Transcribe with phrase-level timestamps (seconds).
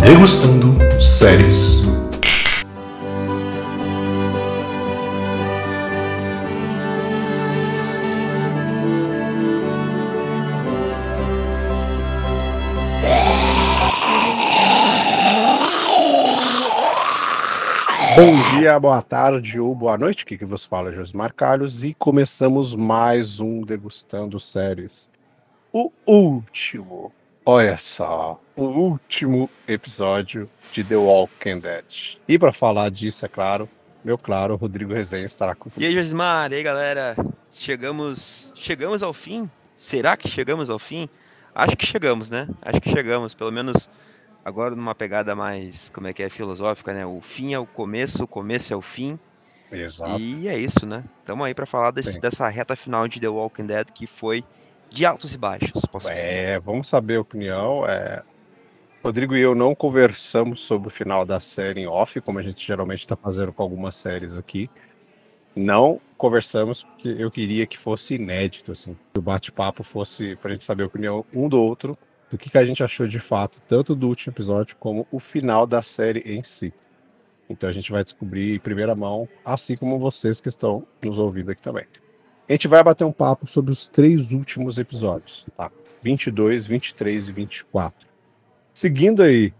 [0.00, 1.67] Degustando séries.
[18.68, 22.74] Dia, boa tarde ou boa noite, aqui que vos fala é Josmar Carlos e começamos
[22.74, 25.08] mais um Degustando Séries.
[25.72, 27.10] O último,
[27.46, 32.18] olha só, o último episódio de The Walking Dead.
[32.28, 33.66] E para falar disso, é claro,
[34.04, 35.80] meu claro, Rodrigo Resenha estará comigo.
[35.80, 37.16] E aí, Josmar, e aí, galera?
[37.50, 39.50] Chegamos, chegamos ao fim?
[39.78, 41.08] Será que chegamos ao fim?
[41.54, 42.46] Acho que chegamos, né?
[42.60, 43.88] Acho que chegamos, pelo menos
[44.48, 47.06] agora numa pegada mais, como é que é, filosófica, né?
[47.06, 49.18] O fim é o começo, o começo é o fim.
[49.70, 50.18] Exato.
[50.18, 51.04] E é isso, né?
[51.20, 54.42] Estamos aí para falar desse- dessa reta final de The Walking Dead que foi
[54.90, 55.82] de altos e baixos.
[56.06, 57.86] É, vamos saber a opinião.
[57.86, 58.22] É...
[59.04, 62.66] Rodrigo e eu não conversamos sobre o final da série em off, como a gente
[62.66, 64.68] geralmente está fazendo com algumas séries aqui.
[65.54, 70.54] Não conversamos porque eu queria que fosse inédito, assim, que o bate-papo fosse para a
[70.54, 71.96] gente saber a opinião um do outro,
[72.30, 75.66] do que, que a gente achou de fato, tanto do último episódio como o final
[75.66, 76.72] da série em si.
[77.48, 81.50] Então a gente vai descobrir em primeira mão, assim como vocês que estão nos ouvindo
[81.50, 81.86] aqui também.
[82.48, 85.70] A gente vai bater um papo sobre os três últimos episódios, tá?
[86.02, 88.08] 22, 23 e 24.
[88.74, 89.52] Seguindo aí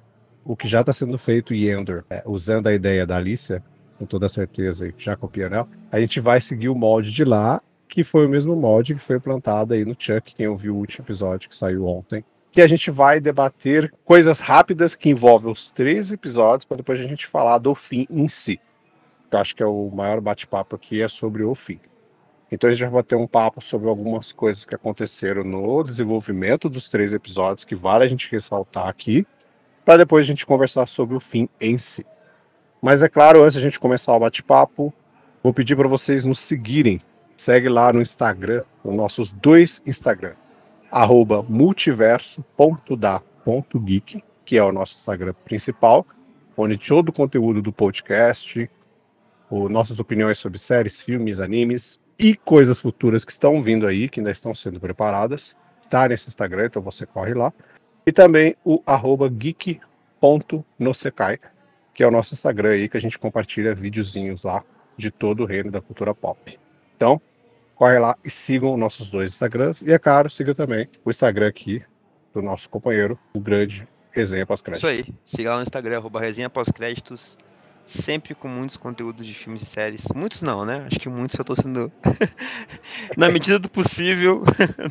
[0.45, 3.63] o que já está sendo feito em Endor, é, usando a ideia da Alicia,
[3.99, 8.05] com toda certeza, já copiando ela, a gente vai seguir o molde de lá, que
[8.05, 11.49] foi o mesmo molde que foi plantado aí no Chuck, quem ouviu o último episódio
[11.49, 12.25] que saiu ontem.
[12.51, 17.05] Que a gente vai debater coisas rápidas que envolvem os três episódios, para depois a
[17.05, 18.61] gente falar do fim em si.
[19.31, 21.79] Eu acho que é o maior bate-papo aqui é sobre o fim.
[22.51, 26.89] Então a gente vai bater um papo sobre algumas coisas que aconteceram no desenvolvimento dos
[26.89, 29.27] três episódios, que vale a gente ressaltar aqui,
[29.85, 32.07] para depois a gente conversar sobre o fim em si.
[32.81, 34.93] Mas é claro, antes a gente começar o bate-papo,
[35.43, 37.01] vou pedir para vocês nos seguirem.
[37.37, 40.35] Segue lá no Instagram, nos nossos dois Instagram,
[40.91, 46.07] arroba multiverso.da.geek, que é o nosso Instagram principal,
[46.57, 48.69] onde todo o conteúdo do podcast,
[49.51, 54.19] o, nossas opiniões sobre séries, filmes, animes e coisas futuras que estão vindo aí, que
[54.21, 57.53] ainda estão sendo preparadas, está nesse Instagram, então você corre lá.
[58.07, 61.39] E também o arroba geek.nosekai,
[61.95, 64.65] que é o nosso Instagram aí, que a gente compartilha videozinhos lá
[64.97, 66.59] de todo o reino da cultura pop.
[66.97, 67.21] Então,
[67.79, 69.83] corre lá e sigam nossos dois Instagrams.
[69.83, 71.81] E é claro, siga também o Instagram aqui
[72.35, 74.81] do nosso companheiro, o grande Resenha Pós-Crédito.
[74.81, 75.15] Isso aí.
[75.25, 77.39] Siga lá no Instagram, arroba resenha pós-créditos.
[77.85, 80.05] Sempre com muitos conteúdos de filmes e séries.
[80.15, 80.85] Muitos não, né?
[80.87, 81.91] Acho que muitos eu tô sendo.
[83.17, 84.43] Na medida do possível,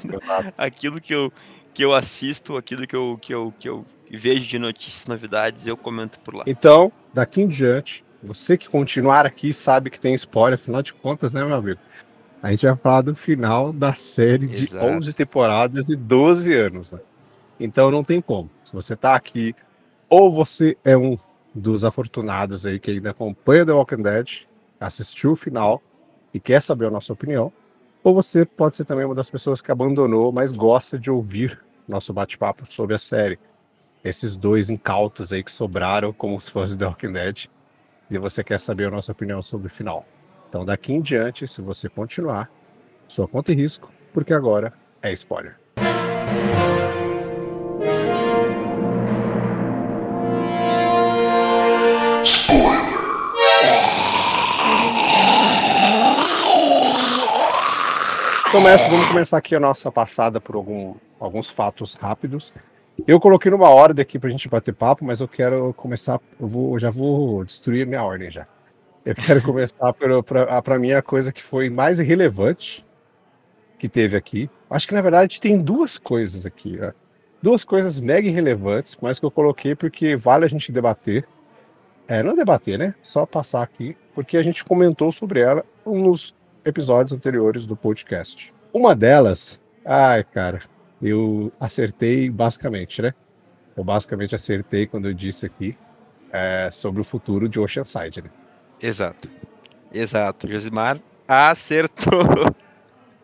[0.57, 1.31] aquilo que eu,
[1.75, 5.77] que eu assisto, aquilo que eu, que, eu, que eu vejo de notícias, novidades, eu
[5.77, 6.43] comento por lá.
[6.47, 11.35] Então, daqui em diante, você que continuar aqui sabe que tem spoiler, afinal de contas,
[11.35, 11.79] né, meu amigo?
[12.47, 14.85] A gente vai falar do final da série de Exato.
[14.85, 16.93] 11 temporadas e 12 anos.
[16.93, 16.99] né?
[17.59, 18.49] Então não tem como.
[18.63, 19.53] Se você tá aqui,
[20.09, 21.17] ou você é um
[21.53, 24.43] dos afortunados aí que ainda acompanha The Walking Dead,
[24.79, 25.83] assistiu o final
[26.33, 27.51] e quer saber a nossa opinião,
[28.01, 32.13] ou você pode ser também uma das pessoas que abandonou, mas gosta de ouvir nosso
[32.13, 33.37] bate-papo sobre a série.
[34.05, 37.47] Esses dois incautos aí que sobraram como se fosse The Walking Dead,
[38.09, 40.05] e você quer saber a nossa opinião sobre o final.
[40.49, 42.49] Então daqui em diante, se você continuar,
[43.07, 45.57] sua conta e risco, porque agora é spoiler.
[58.51, 62.53] Começa, vamos começar aqui a nossa passada por algum- alguns fatos rápidos.
[63.05, 66.19] Eu coloquei numa ordem aqui pra gente bater papo, mas eu quero começar.
[66.39, 68.47] Eu vou, já vou destruir a minha ordem já.
[69.07, 69.93] Eu quero começar
[70.61, 72.85] pra mim a coisa que foi mais relevante
[73.79, 74.49] que teve aqui.
[74.69, 76.77] Acho que na verdade tem duas coisas aqui.
[76.81, 76.91] ó.
[77.41, 81.25] Duas coisas mega irrelevantes, mas que eu coloquei porque vale a gente debater.
[82.05, 82.95] É, não debater, né?
[83.01, 88.53] Só passar aqui, porque a gente comentou sobre ela nos episódios anteriores do podcast.
[88.73, 90.59] Uma delas, ai, cara,
[91.01, 93.13] eu acertei basicamente, né?
[93.73, 95.77] Eu basicamente acertei quando eu disse aqui
[96.29, 98.29] é, sobre o futuro de Oceanside, né?
[98.81, 99.29] Exato.
[99.93, 102.53] Exato, Josimar acertou.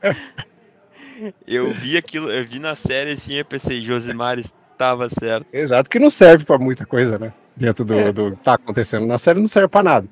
[1.47, 5.45] eu vi aquilo, eu vi na série assim, eu pensei, Josimar estava certo.
[5.53, 7.33] Exato, que não serve para muita coisa, né?
[7.55, 8.11] Dentro do, é.
[8.11, 10.07] do que tá acontecendo na série, não serve para nada.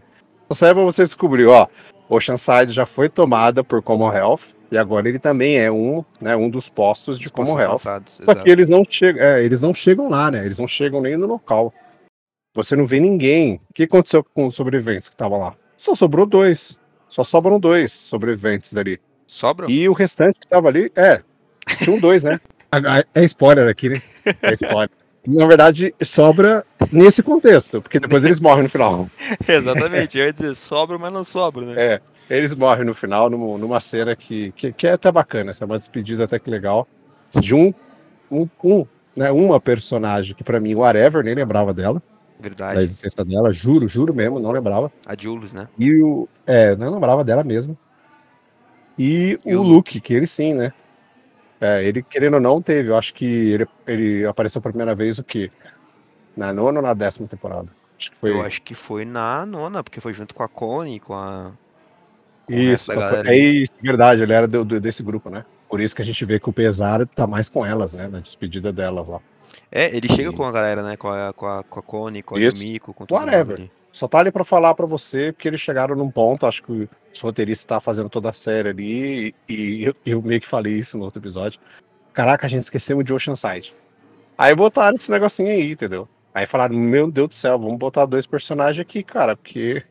[0.51, 1.67] Só serve pra você descobrir, ó,
[2.07, 6.69] Oceanside já foi tomada por Commonwealth e agora ele também é um, né, um dos
[6.69, 7.79] postos de Commonwealth.
[7.83, 8.43] Passados, Só exato.
[8.43, 10.45] que eles não chegam, é, eles não chegam lá, né?
[10.45, 11.73] Eles não chegam nem no local.
[12.53, 13.61] Você não vê ninguém.
[13.69, 15.55] O que aconteceu com os sobreviventes que estavam lá?
[15.77, 16.79] Só sobrou dois.
[17.07, 18.99] Só sobram dois sobreviventes ali.
[19.25, 19.69] Sobram?
[19.69, 21.21] E o restante que tava ali, é.
[21.83, 22.39] Tinham dois, né?
[23.13, 24.01] É spoiler aqui, né?
[24.41, 24.89] É spoiler.
[25.27, 29.09] Na verdade, sobra nesse contexto, porque depois eles morrem no final.
[29.45, 31.73] Exatamente, eu ia dizer, sobra, mas não sobra, né?
[31.77, 35.63] É, eles morrem no final numa, numa cena que, que, que, é até bacana, essa
[35.63, 36.87] é uma despedida até que legal,
[37.39, 37.73] de um,
[38.31, 42.01] um, um né, uma personagem que para mim, whatever, nem lembrava dela.
[42.41, 42.75] Verdade.
[42.75, 44.91] Da existência dela, juro, juro mesmo, não lembrava.
[45.05, 45.67] A Jules, né?
[45.77, 46.27] E o.
[46.45, 47.77] É, não lembrava dela mesmo.
[48.97, 50.73] E, e o, Luke, que ele sim, né?
[51.59, 52.89] É, ele, querendo ou não, teve.
[52.89, 55.51] Eu acho que ele, ele apareceu pela primeira vez o quê?
[56.35, 57.67] Na nona ou na décima temporada?
[57.99, 58.31] Acho que foi...
[58.31, 61.51] Eu acho que foi na nona, porque foi junto com a Connie, com a.
[62.47, 64.23] Com isso, é isso, verdade.
[64.23, 65.45] Ele era do, do, desse grupo, né?
[65.69, 68.07] Por isso que a gente vê que o pesar tá mais com elas, né?
[68.07, 69.21] Na despedida delas lá.
[69.71, 70.33] É, ele chega e...
[70.33, 70.97] com a galera, né?
[70.97, 72.61] Com a, com a, com a Connie, com isso.
[72.63, 73.69] o Miko, com Whatever.
[73.91, 77.19] Só tá ali para falar para você, porque eles chegaram num ponto, acho que os
[77.19, 81.03] roteiristas tá fazendo toda a série ali, e, eu, eu, meio que falei isso no
[81.03, 81.59] outro episódio.
[82.13, 83.75] Caraca, a gente esqueceu de Oceanside.
[84.37, 86.07] Aí botaram esse negocinho aí, entendeu?
[86.33, 89.83] Aí falaram, meu Deus do céu, vamos botar dois personagens aqui, cara, porque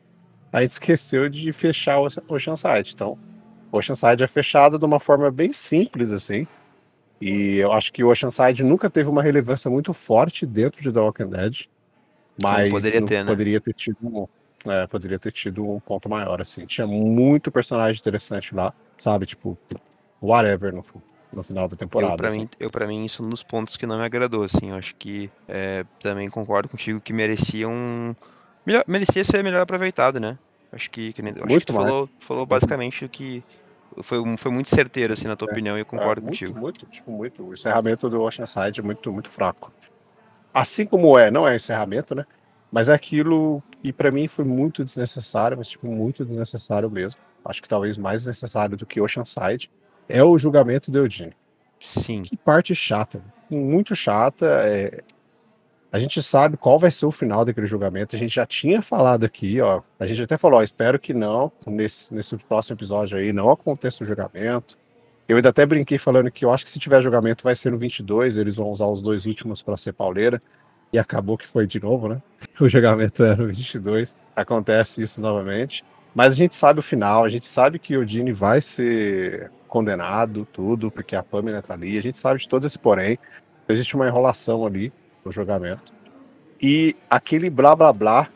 [0.51, 2.93] a gente esqueceu de fechar o Oceanside.
[2.95, 3.17] Então,
[3.71, 6.47] Oceanside é fechado de uma forma bem simples, assim.
[7.21, 10.99] E eu acho que o Oceanside nunca teve uma relevância muito forte dentro de The
[10.99, 11.65] Walking Dead.
[12.41, 13.31] Mas poderia ter, né?
[13.31, 14.27] poderia ter tido um,
[14.65, 16.65] é, poderia ter tido um ponto maior, assim.
[16.65, 19.25] Tinha muito personagem interessante lá, sabe?
[19.25, 19.57] Tipo,
[20.21, 20.83] whatever no,
[21.33, 22.13] no final da temporada.
[22.13, 22.39] Eu, pra, assim.
[22.39, 24.69] mim, eu, pra mim, isso é um dos pontos que não me agradou, assim.
[24.69, 28.15] Eu acho que é, também concordo contigo que merecia um.
[28.65, 30.37] Melhor, merecia ser melhor aproveitado, né?
[30.71, 31.89] Acho que, que acho muito que tu mais.
[31.89, 33.43] falou, falou basicamente que
[34.01, 36.59] foi, foi muito certeiro, assim, na tua é, opinião, e eu concordo é, muito, contigo.
[36.59, 37.43] Muito, tipo, muito.
[37.43, 39.71] O encerramento do Oceanside é muito, muito fraco.
[40.53, 42.25] Assim como é, não é encerramento, né?
[42.71, 47.19] Mas é aquilo que para mim foi muito desnecessário, mas tipo, muito desnecessário mesmo.
[47.43, 49.69] Acho que talvez mais necessário do que Oceanside
[50.07, 51.33] é o julgamento do Eugene.
[51.79, 52.23] Sim.
[52.23, 54.45] Que parte chata, muito chata.
[54.45, 55.01] É...
[55.91, 58.15] A gente sabe qual vai ser o final daquele julgamento.
[58.15, 59.81] A gente já tinha falado aqui, ó.
[59.99, 64.01] A gente até falou, ó, espero que não, nesse, nesse próximo episódio aí, não aconteça
[64.01, 64.77] o julgamento.
[65.27, 67.77] Eu ainda até brinquei falando que eu acho que se tiver julgamento vai ser no
[67.77, 70.41] 22, eles vão usar os dois últimos para ser pauleira.
[70.93, 72.21] E acabou que foi de novo, né?
[72.59, 74.15] O julgamento era no 22.
[74.33, 75.83] Acontece isso novamente.
[76.15, 80.47] Mas a gente sabe o final, a gente sabe que o Dini vai ser condenado,
[80.53, 81.97] tudo, porque a Pamela tá ali.
[81.97, 83.17] A gente sabe de todo esse porém.
[83.67, 84.91] Existe uma enrolação ali
[85.23, 85.93] no julgamento.
[86.61, 88.29] E aquele blá blá blá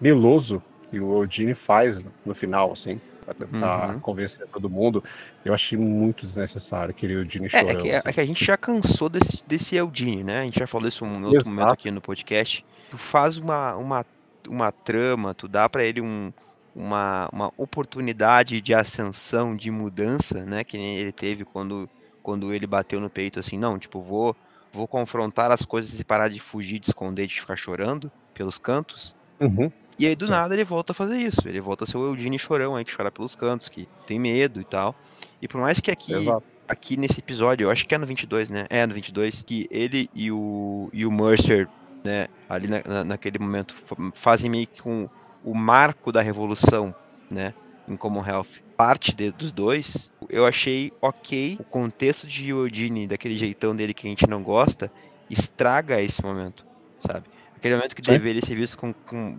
[0.00, 4.00] meloso que o Odine faz no final, assim, pra tentar uhum.
[4.00, 5.02] convencer todo mundo.
[5.44, 7.68] Eu achei muito desnecessário aquele Eudine chorando.
[7.68, 8.08] É, é, que, assim.
[8.08, 10.40] é, que, a gente já cansou desse, desse Eudine, né?
[10.40, 11.50] A gente já falou isso em um outro Exato.
[11.50, 12.64] momento aqui no podcast.
[12.90, 14.06] Tu faz uma, uma,
[14.48, 16.32] uma trama, tu dá para ele um,
[16.74, 20.64] uma, uma oportunidade de ascensão, de mudança, né?
[20.64, 21.88] Que nem ele teve quando,
[22.22, 24.36] quando ele bateu no peito, assim, não, tipo, vou,
[24.72, 29.14] vou confrontar as coisas e parar de fugir, de esconder, de ficar chorando pelos cantos.
[29.40, 29.70] Uhum.
[29.98, 30.32] E aí do Sim.
[30.32, 31.46] nada ele volta a fazer isso.
[31.46, 34.60] Ele volta a ser o Eudine chorão aí, que chora pelos cantos, que tem medo
[34.60, 34.94] e tal.
[35.42, 36.42] E por mais que aqui, Exato.
[36.66, 38.66] aqui nesse episódio, eu acho que é no 22, né?
[38.70, 41.68] É no 22, que ele e o, e o Mercer,
[42.02, 43.74] né, ali na, na, naquele momento,
[44.14, 45.08] fazem meio que com
[45.44, 46.94] o marco da revolução,
[47.30, 47.52] né?
[47.86, 51.56] Em Common Health, parte de, dos dois, eu achei ok.
[51.60, 54.90] O contexto de Eudine, daquele jeitão dele que a gente não gosta,
[55.28, 56.64] estraga esse momento,
[57.00, 57.28] sabe?
[57.56, 58.12] Aquele momento que Sim.
[58.12, 59.36] deveria ser visto com, com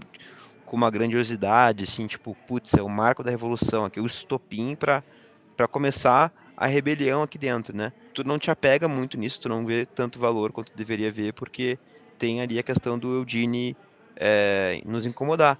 [0.71, 5.03] com uma grandiosidade, assim, tipo, putz, é o marco da revolução, aqui o estopim para
[5.69, 7.91] começar a rebelião aqui dentro, né?
[8.13, 11.77] Tu não te apega muito nisso, tu não vê tanto valor quanto deveria ver, porque
[12.17, 13.75] tem ali a questão do Eudine
[14.15, 15.59] é, nos incomodar.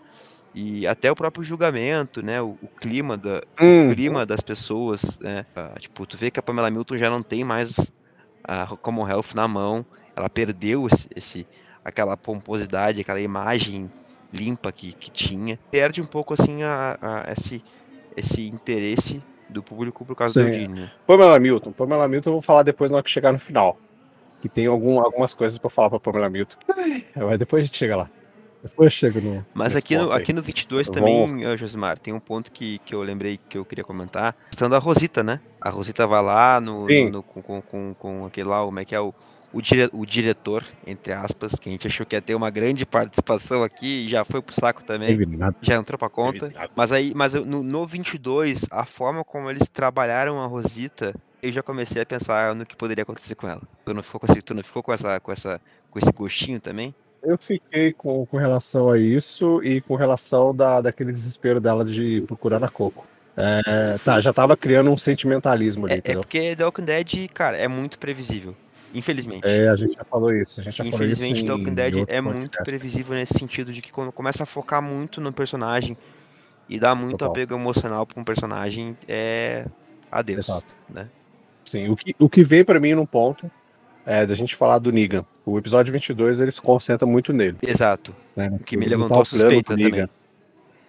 [0.53, 2.41] E até o próprio julgamento, né?
[2.41, 3.89] O, o clima, da, hum.
[3.89, 5.45] o clima das pessoas, né?
[5.79, 7.91] Tipo, tu vê que a Pamela Milton já não tem mais
[8.43, 11.47] a Common Health na mão, ela perdeu esse, esse
[11.83, 13.89] aquela pomposidade, aquela imagem
[14.33, 15.59] limpa que, que tinha.
[15.69, 17.63] Perde um pouco assim a, a esse,
[18.15, 20.49] esse interesse do público por causa Sim.
[20.49, 20.81] do Dini.
[20.81, 20.91] Né?
[21.05, 21.71] Pamela Milton.
[21.71, 23.77] Pamela Milton eu vou falar depois na hora que chegar no final.
[24.41, 26.57] Que tem algum, algumas coisas para falar pra Pamela Milton.
[27.15, 28.09] Mas depois a gente chega lá.
[28.63, 29.45] Depois chego no.
[29.53, 31.57] Mas aqui no, aqui no 22 eu também, vou...
[31.57, 34.35] Josimar, tem um ponto que, que eu lembrei que eu queria comentar.
[34.47, 35.39] A questão da Rosita, né?
[35.59, 38.85] A Rosita vai lá no, no, no com, com, com, com, aquele lá, como é
[38.85, 39.13] que é o.
[39.53, 42.85] O, dire, o diretor, entre aspas, que a gente achou que ia ter uma grande
[42.85, 45.19] participação aqui, já foi pro saco também,
[45.61, 46.53] já entrou pra conta.
[46.73, 51.13] Mas aí, mas no, no 22, a forma como eles trabalharam a Rosita,
[51.43, 53.61] eu já comecei a pensar no que poderia acontecer com ela.
[53.83, 56.61] Tu não ficou com, esse, tu não ficou com, essa, com, essa, com esse gostinho
[56.61, 56.95] também?
[57.23, 62.21] Eu fiquei com, com relação a isso e com relação da, daquele desespero dela de
[62.27, 63.05] procurar na Coco.
[63.37, 66.01] É, tá, já tava criando um sentimentalismo ali.
[66.03, 68.55] É, é, porque The Walking Dead, cara, é muito previsível.
[68.93, 69.47] Infelizmente.
[69.47, 70.59] É, a gente já falou isso.
[70.59, 73.81] A gente já Infelizmente, falou isso The Walking Dead é muito previsível nesse sentido de
[73.81, 75.97] que quando começa a focar muito no personagem
[76.67, 77.31] e dá muito Total.
[77.31, 79.65] apego emocional para um personagem, é
[80.11, 80.47] adeus.
[80.47, 80.75] Exato.
[80.89, 81.07] Né?
[81.65, 83.49] Sim, o que, o que vem para mim num ponto
[84.05, 85.25] é, da gente falar do Negan.
[85.45, 87.57] O episódio 22 ele se concentra muito nele.
[87.61, 88.15] Exato.
[88.35, 88.49] Né?
[88.51, 90.07] O que me levantou a suspeita também.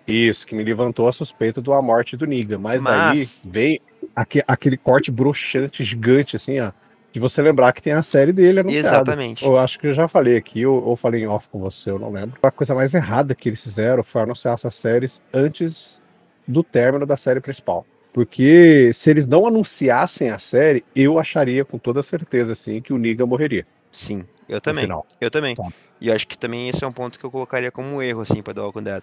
[0.07, 2.59] Isso, que me levantou a suspeita da morte do Negan.
[2.59, 3.43] Mas, Mas...
[3.43, 3.81] daí vem
[4.15, 6.73] aquele, aquele corte broxante gigante, assim, ó.
[7.13, 8.89] De você lembrar que tem a série dele anunciada.
[8.89, 9.45] Exatamente.
[9.45, 11.99] Eu acho que eu já falei aqui, ou, ou falei em off com você, eu
[11.99, 12.39] não lembro.
[12.43, 16.01] A coisa mais errada que eles fizeram foi anunciar essas séries antes
[16.49, 17.87] do término da série principal.
[18.15, 22.99] Porque se eles não anunciassem a série, eu acharia com toda certeza, assim, que o
[22.99, 23.67] Negan morreria.
[23.93, 24.89] Sim, eu também.
[25.21, 25.55] Eu também.
[25.55, 25.69] Tá.
[26.01, 28.23] E eu acho que também esse é um ponto que eu colocaria como um erro,
[28.23, 29.03] assim, para The Walking Dead.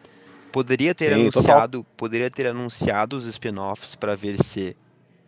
[0.52, 1.94] Poderia ter Sim, anunciado, total.
[1.96, 4.76] poderia ter anunciado os spin-offs para ver se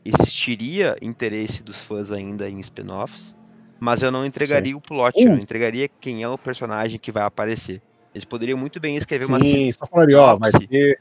[0.04, 3.36] existiria interesse dos fãs ainda em spin-offs,
[3.80, 4.78] mas eu não entregaria Sim.
[4.78, 5.22] o plot, uh.
[5.22, 7.82] eu não entregaria quem é o personagem que vai aparecer.
[8.14, 11.00] Eles poderiam muito bem escrever Sim, uma Sim, só falaria, ó, vai ter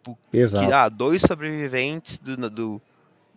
[0.00, 0.66] Tipo, Exato.
[0.66, 2.82] Que, ah, dois sobreviventes do, do,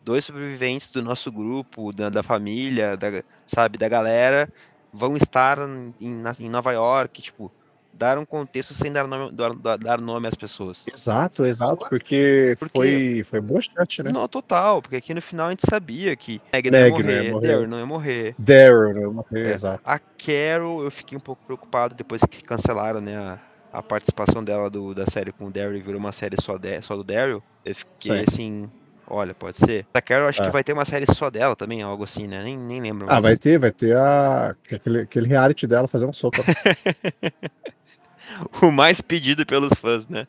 [0.03, 4.49] dois sobreviventes do nosso grupo, da, da família, da, sabe, da galera,
[4.91, 5.93] vão estar em,
[6.39, 7.51] em Nova York, tipo,
[7.93, 10.83] dar um contexto sem dar nome, dar, dar nome às pessoas.
[10.91, 14.11] Exato, exato, porque, porque foi, foi bastante, né?
[14.11, 17.47] Não, total, porque aqui no final a gente sabia que Meg não, ia morrer, morrer,
[17.47, 18.35] Daryl não ia morrer.
[18.37, 19.81] Daryl não ia morrer, é, exato.
[19.85, 23.39] A Carol, eu fiquei um pouco preocupado depois que cancelaram, né, a,
[23.71, 26.95] a participação dela do, da série com o Daryl virou uma série só, de, só
[26.95, 28.23] do Daryl, eu fiquei Sim.
[28.27, 28.71] assim,
[29.13, 29.85] olha, pode ser.
[29.93, 30.45] A Carol acho é.
[30.45, 32.43] que vai ter uma série só dela também, algo assim, né?
[32.43, 33.07] Nem, nem lembro.
[33.09, 36.37] Ah, vai ter, vai ter a, aquele, aquele reality dela fazer um soco.
[38.61, 40.27] o mais pedido pelos fãs, né?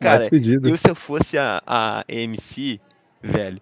[0.00, 2.80] Cara, eu se eu fosse a, a MC,
[3.22, 3.60] velho,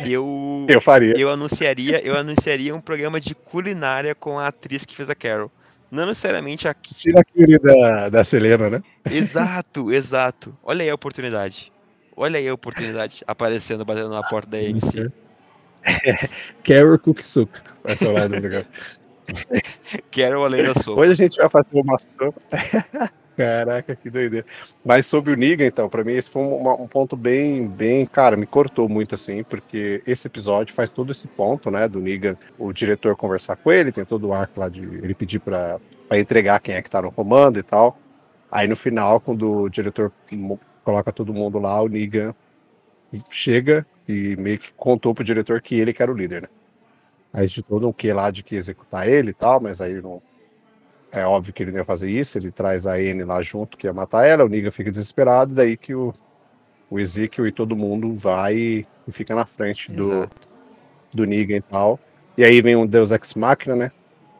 [0.00, 1.14] eu eu faria.
[1.16, 5.50] Eu anunciaria, eu anunciaria um programa de culinária com a atriz que fez a Carol.
[5.90, 6.94] Não necessariamente aqui.
[6.94, 8.82] Tira aquele da, da Selena, né?
[9.08, 10.56] Exato, exato.
[10.64, 11.72] Olha aí a oportunidade.
[12.16, 15.12] Olha aí a oportunidade aparecendo, batendo na porta da MC.
[16.64, 17.50] Carol Cook Soup.
[17.84, 18.66] Vai ser o lado do
[20.10, 21.00] Carol além da sopa.
[21.00, 22.40] Hoje a gente vai fazer uma sopa.
[23.36, 24.46] Caraca, que doideira.
[24.82, 28.34] Mas sobre o Negan, então, para mim esse foi um, um, ponto bem, bem, cara,
[28.34, 32.72] me cortou muito assim, porque esse episódio faz todo esse ponto, né, do Negan, o
[32.72, 35.78] diretor conversar com ele, tem todo o arco lá de ele pedir para
[36.12, 37.98] entregar quem é que tá no comando e tal.
[38.50, 40.10] Aí no final, quando o diretor
[40.86, 42.32] coloca todo mundo lá, o Negan
[43.28, 46.48] chega e meio que contou pro diretor que ele que era o líder, né?
[47.32, 50.22] Aí de todo o que lá de que executar ele e tal, mas aí não
[51.10, 53.88] é óbvio que ele não ia fazer isso, ele traz a N lá junto, que
[53.88, 56.14] ia matar ela, o Niga fica desesperado, daí que o,
[56.88, 60.30] o Ezekiel e todo mundo vai e, fica na frente do,
[61.12, 61.98] do Niga e tal.
[62.38, 63.90] E aí vem um Deus Ex Machina, né?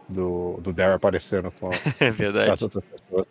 [0.09, 3.29] Do, do Daryl aparecendo com, é as outras pessoas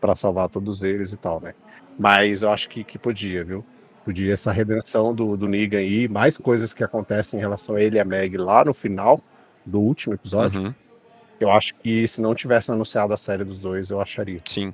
[0.00, 1.52] para salvar todos eles e tal, né?
[1.98, 3.64] Mas eu acho que, que podia, viu?
[4.04, 7.96] Podia essa redenção do, do Negan aí, mais coisas que acontecem em relação a ele
[7.96, 9.20] e a Meg lá no final
[9.66, 10.62] do último episódio.
[10.62, 10.74] Uhum
[11.40, 14.40] eu acho que se não tivesse anunciado a série dos dois, eu acharia.
[14.44, 14.72] Sim.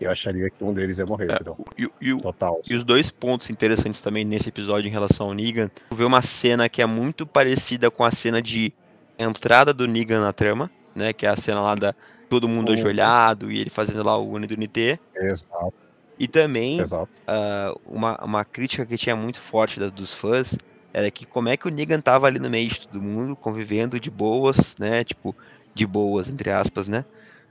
[0.00, 1.38] Eu acharia que um deles ia morrer, é,
[1.78, 2.60] e, e, Total.
[2.70, 6.68] E os dois pontos interessantes também nesse episódio em relação ao Negan, ver uma cena
[6.68, 8.74] que é muito parecida com a cena de
[9.18, 11.14] entrada do Negan na trama, né?
[11.14, 11.94] Que é a cena lá da
[12.28, 12.74] todo mundo uhum.
[12.74, 14.98] ajoelhado e ele fazendo lá o Uni do NT.
[15.14, 15.72] Exato.
[16.18, 20.56] E também uh, uma, uma crítica que tinha muito forte da, dos fãs
[20.92, 24.00] era que como é que o Negan tava ali no meio de todo mundo, convivendo
[24.00, 25.04] de boas, né?
[25.04, 25.36] Tipo,
[25.74, 27.04] de boas, entre aspas, né?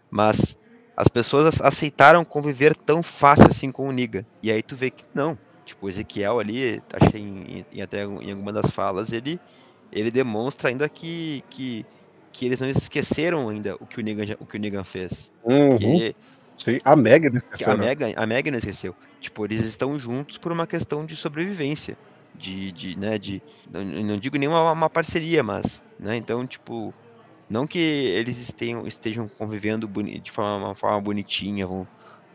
[0.10, 0.58] Mas
[0.98, 4.26] as pessoas aceitaram conviver tão fácil assim com o Niga.
[4.42, 5.38] E aí tu vê que não.
[5.64, 9.40] Tipo, o Ezequiel ali, achei em, em, até em alguma das falas, ele,
[9.92, 11.86] ele demonstra ainda que, que,
[12.32, 15.32] que eles não esqueceram ainda o que o Negan, o que o Negan fez.
[15.44, 15.78] Uhum.
[15.78, 16.16] Que,
[16.58, 17.74] Sim, a Meg não esqueceu.
[17.74, 18.96] A Meg, a Meg não esqueceu.
[19.20, 21.98] Tipo, eles estão juntos por uma questão de sobrevivência.
[22.34, 23.42] De, de né, de...
[23.72, 25.84] Não, não digo nenhuma uma parceria, mas...
[26.00, 26.94] Né, então, tipo,
[27.50, 31.88] Não que eles estejam, estejam convivendo de forma, uma forma bonitinha, vão,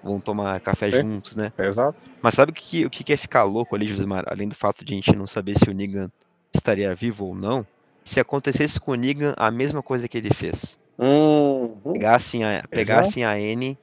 [0.03, 1.03] vão tomar café é.
[1.03, 1.53] juntos, né?
[1.59, 1.99] É, exato.
[2.23, 4.25] Mas sabe o que, o que é ficar louco ali, Josimar?
[4.27, 6.11] Além do fato de a gente não saber se o Negan
[6.55, 7.67] estaria vivo ou não,
[8.05, 10.79] se acontecesse com o Negan a mesma coisa que ele fez.
[10.99, 11.93] Uhum.
[11.93, 13.77] Pegassem a, pegassem a N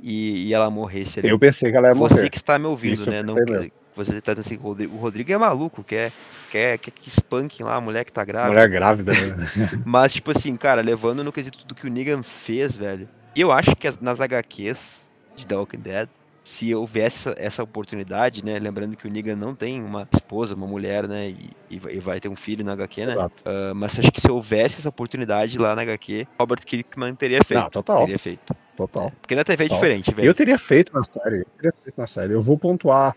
[0.00, 1.28] e, e, ela morresse ali.
[1.28, 2.14] Eu pensei que ela ia morrer.
[2.14, 3.22] Você que está me ouvindo, Isso né?
[3.22, 6.12] Não que, você está dizendo assim, o Rodrigo, o Rodrigo é maluco, quer,
[6.52, 8.52] quer, quer que espanquem lá a mulher que tá grávida.
[8.52, 9.34] Mulher grávida, né?
[9.84, 13.74] Mas, tipo assim, cara, levando no quesito do que o Negan fez, velho, eu acho
[13.74, 16.08] que nas HQs de The Walking Dead,
[16.48, 18.58] se houvesse essa oportunidade, né?
[18.58, 21.28] Lembrando que o Negan não tem uma esposa, uma mulher, né?
[21.28, 23.16] E, e vai ter um filho na HQ, né?
[23.16, 27.60] Uh, mas acho que se houvesse essa oportunidade lá na HQ, Robert Kirkman teria feito.
[27.60, 28.00] Não, total.
[28.00, 28.56] Teria feito.
[28.74, 29.12] Total.
[29.20, 30.26] Porque na TV é diferente, velho.
[30.26, 31.40] Eu teria feito na série.
[31.40, 32.32] Eu teria feito na série.
[32.32, 33.14] Eu vou pontuar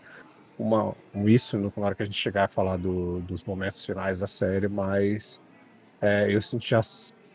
[0.58, 3.82] uma, um isso no, na hora que a gente chegar a falar do, dos momentos
[3.82, 5.40] finais da série, mas
[6.02, 6.82] é, eu senti a,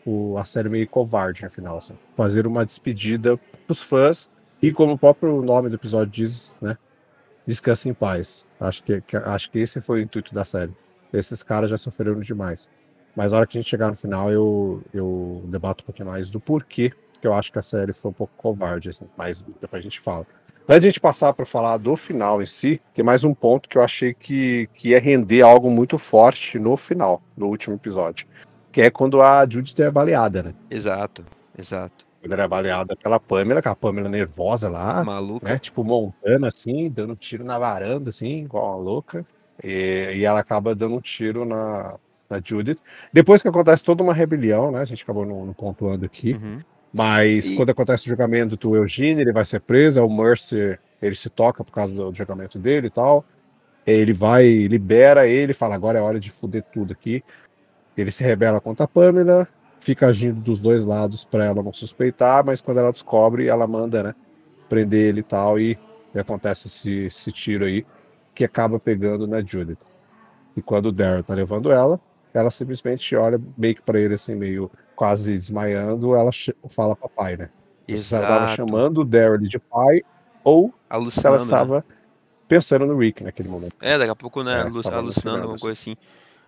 [0.06, 1.78] o, a série meio covarde no final.
[1.78, 1.98] Assim.
[2.14, 3.36] Fazer uma despedida
[3.66, 6.76] pros fãs e como o próprio nome do episódio diz, né?
[7.46, 8.46] Descansa em paz.
[8.60, 10.72] Acho que, que, acho que esse foi o intuito da série.
[11.12, 12.68] Esses caras já sofreram demais.
[13.16, 16.30] Mas na hora que a gente chegar no final, eu, eu debato um pouquinho mais
[16.30, 19.06] do porquê que eu acho que a série foi um pouco covarde, assim.
[19.16, 20.26] Mas depois a gente fala.
[20.68, 23.68] Antes de a gente passar para falar do final em si, tem mais um ponto
[23.68, 28.26] que eu achei que, que ia render algo muito forte no final, no último episódio.
[28.70, 30.52] Que é quando a Judith é baleada, né?
[30.70, 31.24] Exato,
[31.56, 32.06] exato.
[32.20, 35.04] Quando era baleada pela Pamela, com a Pamela nervosa lá.
[35.04, 35.50] Maluca.
[35.50, 35.58] Né?
[35.58, 39.24] Tipo, montando assim, dando tiro na varanda, assim, igual uma louca.
[39.62, 41.94] E, e ela acaba dando um tiro na,
[42.28, 42.78] na Judith.
[43.12, 44.80] Depois que acontece toda uma rebelião, né?
[44.80, 46.32] A gente acabou não, não pontuando aqui.
[46.32, 46.58] Uhum.
[46.92, 47.56] Mas e...
[47.56, 51.62] quando acontece o julgamento do Eugene, ele vai ser preso, o Mercer, ele se toca
[51.62, 53.24] por causa do julgamento dele e tal.
[53.86, 57.22] Ele vai, libera ele, fala, agora é hora de fuder tudo aqui.
[57.96, 59.48] Ele se rebela contra a Pamela,
[59.88, 64.02] fica agindo dos dois lados para ela não suspeitar, mas quando ela descobre, ela manda,
[64.02, 64.14] né,
[64.68, 65.78] prender ele e tal, e,
[66.14, 67.86] e acontece esse, esse, tiro aí,
[68.34, 69.78] que acaba pegando na Judith.
[70.54, 71.98] E quando o Daryl tá levando ela,
[72.34, 76.30] ela simplesmente olha meio que pra ele assim, meio quase desmaiando, ela
[76.68, 77.48] fala papai, né?
[77.86, 78.02] Exato.
[78.02, 80.02] Se ela estava chamando o Daryl de pai
[80.44, 80.74] ou
[81.10, 81.84] se ela estava né?
[82.46, 83.76] pensando no Rick naquele momento.
[83.80, 85.96] É, daqui a pouco, né, é, alucinando, alguma coisa assim.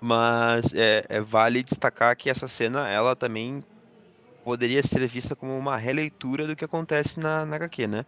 [0.01, 3.63] Mas é, é, vale destacar que essa cena, ela também
[4.43, 8.07] poderia ser vista como uma releitura do que acontece na, na HQ, né?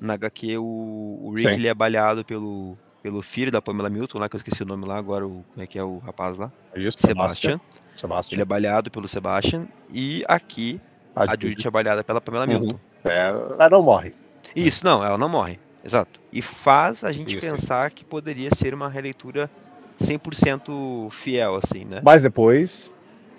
[0.00, 4.28] Na HQ, o, o Rick ele é baleado pelo, pelo filho da Pamela Milton, lá
[4.28, 6.50] que eu esqueci o nome lá agora, o, como é que é o rapaz lá?
[6.74, 7.60] É isso, Sebastian.
[7.94, 8.36] Sebastian.
[8.36, 9.68] Ele é baleado pelo Sebastian.
[9.92, 10.80] E aqui
[11.14, 12.60] a, a Judith é baleada pela Pamela uhum.
[12.60, 12.80] Milton.
[13.04, 14.14] É, ela não morre.
[14.56, 15.58] Isso, não, ela não morre.
[15.84, 16.20] Exato.
[16.32, 19.50] E faz a gente isso, pensar que poderia ser uma releitura
[19.98, 22.00] 100% fiel, assim, né?
[22.04, 22.92] Mas depois,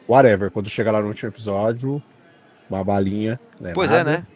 [0.07, 2.01] whatever, quando chega lá no último episódio,
[2.69, 3.39] uma balinha.
[3.59, 4.27] Né, pois é, nada, é, né?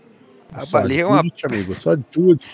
[0.52, 1.24] A balinha é uma.
[1.24, 2.46] Judith, amigo, só Jude.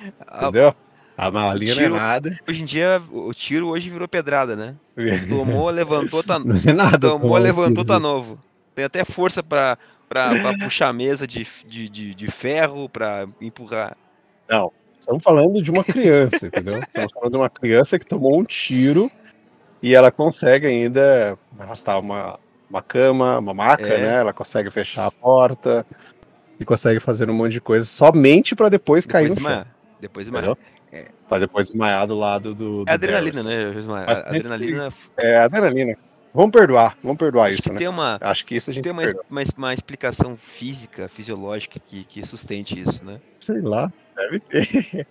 [0.36, 0.74] Entendeu?
[1.16, 2.36] A malinha tiro, não é nada.
[2.48, 4.74] Hoje em dia, o tiro hoje virou pedrada, né?
[5.28, 7.08] Tomou, levantou, tá Não é nada.
[7.08, 8.38] Tomou, levantou, tá novo.
[8.74, 9.76] Tem até força pra,
[10.08, 13.96] pra, pra puxar a mesa de, de, de, de ferro, pra empurrar.
[14.48, 16.78] Não, estamos falando de uma criança, entendeu?
[16.78, 19.10] Estamos falando de uma criança que tomou um tiro
[19.82, 22.38] e ela consegue ainda arrastar uma,
[22.70, 23.98] uma cama, uma maca, é.
[24.00, 24.14] né?
[24.20, 25.84] Ela consegue fechar a porta
[26.58, 29.66] e consegue fazer um monte de coisa somente para depois, depois, cair no chão.
[30.00, 30.32] Depois de
[30.92, 31.06] é.
[31.28, 32.84] Pra depois desmaiar do lado do.
[32.84, 33.72] do é adrenalina, né?
[33.86, 34.92] Mas, adrenalina.
[35.16, 35.96] É adrenalina.
[36.34, 37.78] Vamos perdoar, vamos perdoar Acho isso, né?
[37.78, 42.04] Tem uma, Acho que isso a gente tem uma, uma, uma, explicação física, fisiológica que,
[42.04, 43.20] que sustente isso, né?
[43.38, 45.06] Sei lá, deve ter.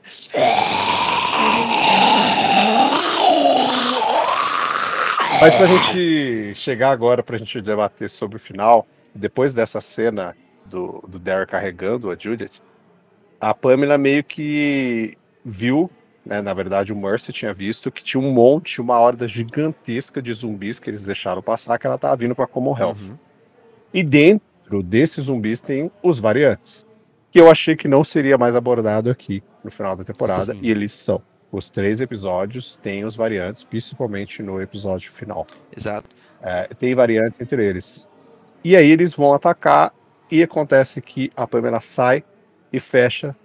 [5.42, 11.04] Mas pra gente chegar agora, pra gente debater sobre o final, depois dessa cena do,
[11.08, 12.62] do Derek carregando a Judith,
[13.40, 15.90] a Pamela meio que viu,
[16.24, 20.32] né, na verdade o Mercy tinha visto que tinha um monte, uma horda gigantesca de
[20.32, 23.10] zumbis que eles deixaram passar, que ela tava vindo para Common Health.
[23.10, 23.18] Uhum.
[23.92, 26.86] E dentro desses zumbis tem os variantes,
[27.32, 30.60] que eu achei que não seria mais abordado aqui no final da temporada, Sim.
[30.62, 31.22] e eles são.
[31.52, 35.46] Os três episódios têm os variantes, principalmente no episódio final.
[35.76, 36.08] Exato.
[36.42, 38.08] É, tem variantes entre eles.
[38.64, 39.94] E aí eles vão atacar,
[40.30, 42.24] e acontece que a Pamela sai
[42.72, 43.36] e fecha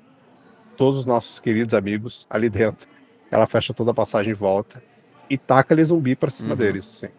[0.77, 2.87] todos os nossos queridos amigos ali dentro.
[3.29, 4.81] Ela fecha toda a passagem em volta
[5.29, 6.57] e taca ali zumbi para cima uhum.
[6.57, 7.13] deles, assim.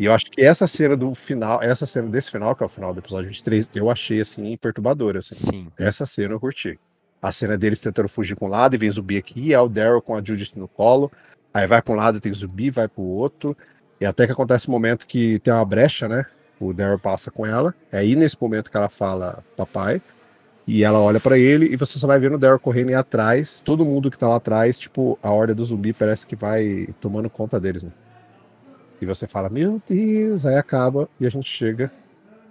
[0.00, 2.70] E eu acho que essa cena do final, essa cena desse final, que é o
[2.70, 5.34] final do episódio 23, eu achei assim perturbadora, assim.
[5.34, 5.68] Sim.
[5.78, 6.80] Essa cena eu curti.
[7.20, 9.68] A cena deles tentando fugir com um lado e vem zumbi aqui, e é o
[9.68, 11.12] Daryl com a Judith no colo.
[11.52, 13.54] Aí vai para um lado tem zumbi, vai para o outro.
[14.00, 16.24] E até que acontece um momento que tem uma brecha, né?
[16.58, 17.74] O Daryl passa com ela.
[17.92, 20.00] É aí nesse momento que ela fala papai.
[20.66, 23.60] E ela olha para ele e você só vai vendo o Daryl correndo aí atrás.
[23.62, 27.28] Todo mundo que tá lá atrás, tipo, a horda do zumbi parece que vai tomando
[27.28, 27.90] conta deles, né?
[29.00, 31.90] E você fala, meu Deus, aí acaba e a gente chega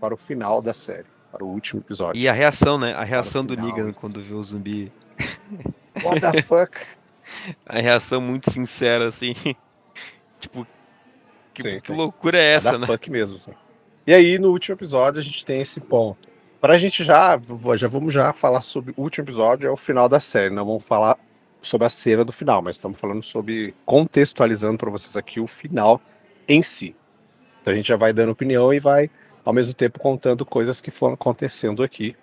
[0.02, 2.20] para o final da série, para o último episódio.
[2.20, 2.94] E a reação, né?
[2.94, 4.00] A reação do final, Negan isso.
[4.00, 4.92] quando vê o zumbi.
[6.04, 6.78] What the fuck?
[7.66, 9.36] A reação muito sincera, assim.
[10.40, 10.66] tipo,
[11.54, 11.96] que, Sim, que sim.
[11.96, 12.88] loucura é essa, da né?
[12.88, 13.54] fuck mesmo, assim.
[14.08, 16.28] E aí, no último episódio, a gente tem esse ponto.
[16.60, 17.40] Para a gente já,
[17.76, 20.54] já vamos já falar sobre o último episódio, é o final da série.
[20.54, 21.18] Não vamos falar
[21.62, 26.02] sobre a cena do final, mas estamos falando sobre contextualizando para vocês aqui o final
[26.50, 26.96] em si.
[27.62, 29.10] Então a gente já vai dando opinião e vai,
[29.46, 32.16] ao mesmo tempo, contando coisas que foram acontecendo aqui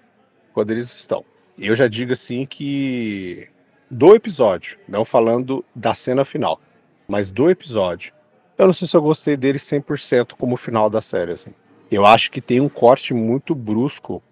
[0.53, 1.25] quando eles estão.
[1.57, 3.49] Eu já digo assim que
[3.91, 6.61] do episódio, não falando da cena final,
[7.07, 8.13] mas do episódio,
[8.59, 11.53] eu não sei se eu gostei dele 100% como final da série, assim.
[11.91, 14.23] Eu acho que tem um corte muito brusco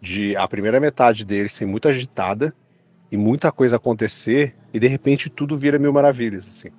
[0.00, 2.54] de a primeira metade dele ser muito agitada
[3.10, 6.70] e muita coisa acontecer e de repente tudo vira mil maravilhas, assim.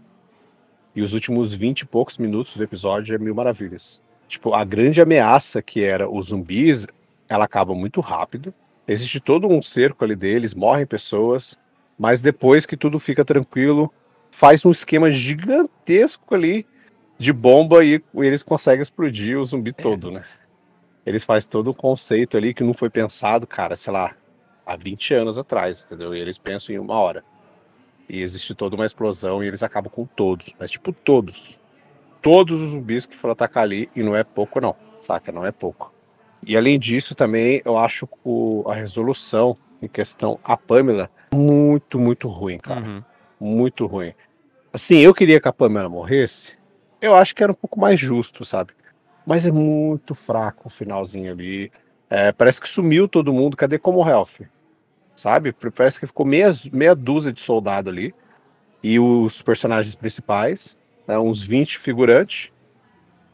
[0.96, 4.02] E os últimos 20 e poucos minutos do episódio é mil maravilhas.
[4.28, 6.88] Tipo, a grande ameaça que era os zumbis,
[7.28, 8.54] ela acaba muito rápido.
[8.88, 11.58] Existe todo um cerco ali deles, morrem pessoas,
[11.98, 13.92] mas depois que tudo fica tranquilo,
[14.32, 16.66] faz um esquema gigantesco ali
[17.18, 20.24] de bomba e eles conseguem explodir o zumbi todo, né?
[21.06, 24.16] Eles fazem todo um conceito ali que não foi pensado, cara, sei lá,
[24.66, 26.16] há 20 anos atrás, entendeu?
[26.16, 27.24] E eles pensam em uma hora.
[28.12, 31.58] E existe toda uma explosão e eles acabam com todos, mas tipo todos.
[32.22, 35.32] Todos os zumbis que foram atacar ali, e não é pouco não, saca?
[35.32, 35.94] Não é pouco.
[36.46, 42.28] E além disso também, eu acho o, a resolução em questão a Pamela muito, muito
[42.28, 43.04] ruim, cara Uhum.
[43.40, 44.14] muito ruim.
[44.74, 46.58] Assim, eu queria que a Pamela morresse.
[47.02, 48.74] Eu acho que era um pouco mais justo, sabe?
[49.26, 51.72] Mas é muito fraco o finalzinho ali.
[52.10, 53.56] É, parece que sumiu todo mundo.
[53.56, 54.50] Cadê como Health?
[55.16, 55.54] Sabe?
[55.76, 58.14] Parece que ficou meia, meia dúzia de soldado ali.
[58.84, 62.52] E os personagens principais, né, uns 20 figurantes.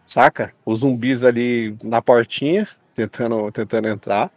[0.05, 0.53] Saca?
[0.65, 4.31] Os zumbis ali na portinha, tentando, tentando entrar.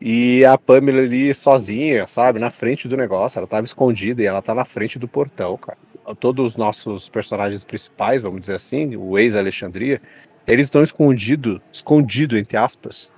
[0.00, 2.40] E a Pamela ali sozinha, sabe?
[2.40, 3.38] Na frente do negócio.
[3.38, 5.78] Ela tava escondida e ela tá na frente do portão, cara.
[6.18, 10.02] Todos os nossos personagens principais, vamos dizer assim, o ex-Alexandria,
[10.44, 13.12] eles estão escondidos, escondido entre aspas,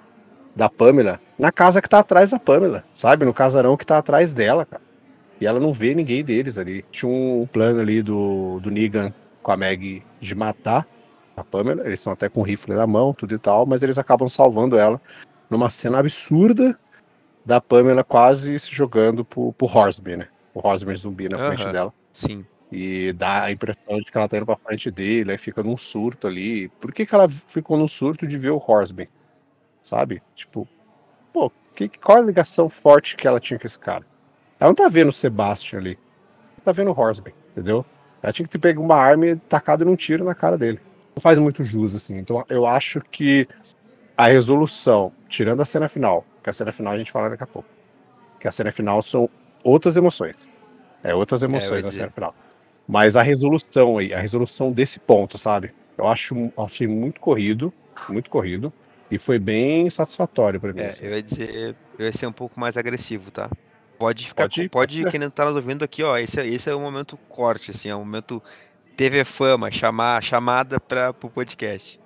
[0.55, 3.25] da Pamela, na casa que tá atrás da Pamela, sabe?
[3.25, 4.83] No casarão que tá atrás dela, cara.
[5.40, 6.85] E ela não vê ninguém deles ali.
[6.90, 9.12] Tinha um plano ali do, do Negan
[9.43, 10.87] com a Meg de matar
[11.37, 11.85] a Pamela.
[11.85, 14.79] Eles estão até com o rifle na mão, tudo e tal, mas eles acabam salvando
[14.79, 15.01] ela
[15.51, 16.79] numa cena absurda
[17.45, 20.29] da Pamela quase se jogando pro, pro Horsby, né?
[20.55, 21.93] O Horsby zumbi na frente dela.
[22.12, 22.47] Sim.
[22.73, 25.77] E dá a impressão de que ela tá indo pra frente dele, aí fica num
[25.77, 26.69] surto ali.
[26.81, 29.09] Por que, que ela ficou num surto de ver o Horsby?
[29.85, 30.23] Sabe?
[30.35, 30.66] Tipo,
[31.31, 34.03] pô, que, qual a ligação forte que ela tinha com esse cara?
[34.59, 35.99] Ela não tá vendo o Sebastian ali.
[36.55, 37.85] Ela tá vendo o Horsby, entendeu?
[38.23, 40.81] Ela tinha que ter pego uma arma e tacado num tiro na cara dele.
[41.14, 42.16] Não faz muito jus, assim.
[42.16, 43.47] Então eu acho que
[44.16, 47.47] a resolução, tirando a cena final, que a cena final a gente fala daqui a
[47.47, 47.68] pouco,
[48.40, 49.29] que a cena final são
[49.62, 50.49] outras emoções.
[51.03, 52.35] É outras emoções ia na cena final.
[52.88, 55.75] Mas a resolução aí, a resolução desse ponto, sabe?
[55.99, 57.70] Eu acho, achei muito corrido,
[58.09, 58.73] muito corrido,
[59.11, 60.81] e foi bem satisfatório pra mim.
[60.81, 61.07] É, assim.
[61.07, 63.51] eu ia dizer, eu ia ser um pouco mais agressivo, tá?
[63.99, 66.75] Pode ficar, Pode pode, quem não tá nos ouvindo aqui, ó, esse, é- esse é
[66.75, 68.43] o momento corte, assim, é o momento
[68.97, 72.01] TV Fama, chamar, chamada para pro podcast.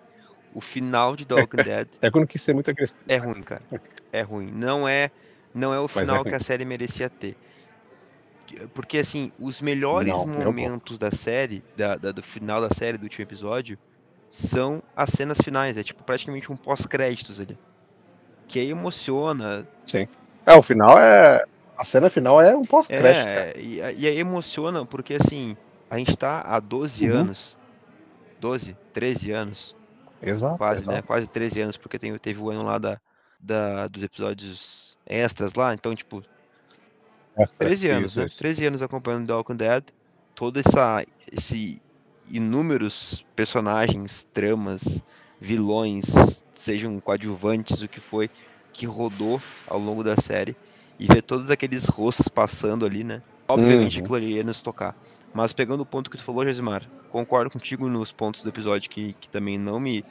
[0.54, 3.00] O final de Walking Dead É quando quis ser muito agressivo.
[3.08, 3.62] é ruim, cara.
[4.12, 4.50] É ruim.
[4.52, 5.10] Não é,
[5.54, 6.28] não é o é final ruim.
[6.30, 7.36] que a série merecia ter.
[8.72, 13.02] Porque assim, os melhores Não, momentos da série, da, da- do final da série, do
[13.04, 13.78] último episódio,
[14.30, 15.76] são as cenas finais.
[15.76, 17.58] É tipo praticamente um pós-créditos ali.
[18.46, 19.66] Que aí emociona,
[20.46, 21.44] É, o final é.
[21.76, 23.30] A cena final é um pós-crédito.
[23.32, 25.56] É, e, e aí emociona, porque assim,
[25.90, 27.16] a gente tá há 12 Uhum.
[27.18, 27.56] anos,
[28.40, 29.76] 12, 13 anos,
[30.20, 30.56] Exato.
[30.58, 30.94] quase, né?
[30.94, 31.06] exato.
[31.06, 32.98] Quase 13 anos, porque tem, teve o ano lá da,
[33.38, 36.22] da, dos episódios extras lá, então, tipo,
[37.36, 38.26] Essa- 13 anos, isso, né?
[38.26, 38.38] isso.
[38.38, 39.84] 13 anos acompanhando The Walking Dead,
[40.34, 41.80] todo essa, esse
[42.28, 44.82] inúmeros personagens, tramas,
[45.40, 46.04] vilões,
[46.54, 48.30] sejam coadjuvantes, o que foi,
[48.72, 50.58] que rodou ao longo da série,
[50.98, 53.22] e ver todos aqueles rostos passando ali, né?
[53.48, 54.00] Obviamente Uhum.
[54.00, 54.96] aquilo ali ia nos tocar.
[55.32, 59.14] Mas pegando o ponto que tu falou, Josimar, concordo contigo nos pontos do episódio que,
[59.14, 60.04] que também não me,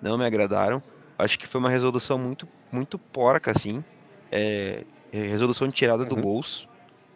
[0.00, 0.82] não me agradaram.
[1.18, 3.84] Acho que foi uma resolução muito, muito porca, assim.
[4.32, 6.18] É, resolução tirada do Uhum.
[6.18, 6.66] bolso,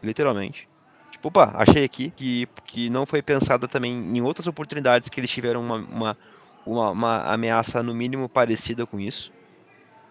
[0.02, 0.68] literalmente.
[1.10, 5.30] Tipo, opa, achei aqui que, que não foi pensada também em outras oportunidades que eles
[5.30, 6.18] tiveram uma, uma,
[6.66, 9.32] uma, uma ameaça no mínimo parecida com isso.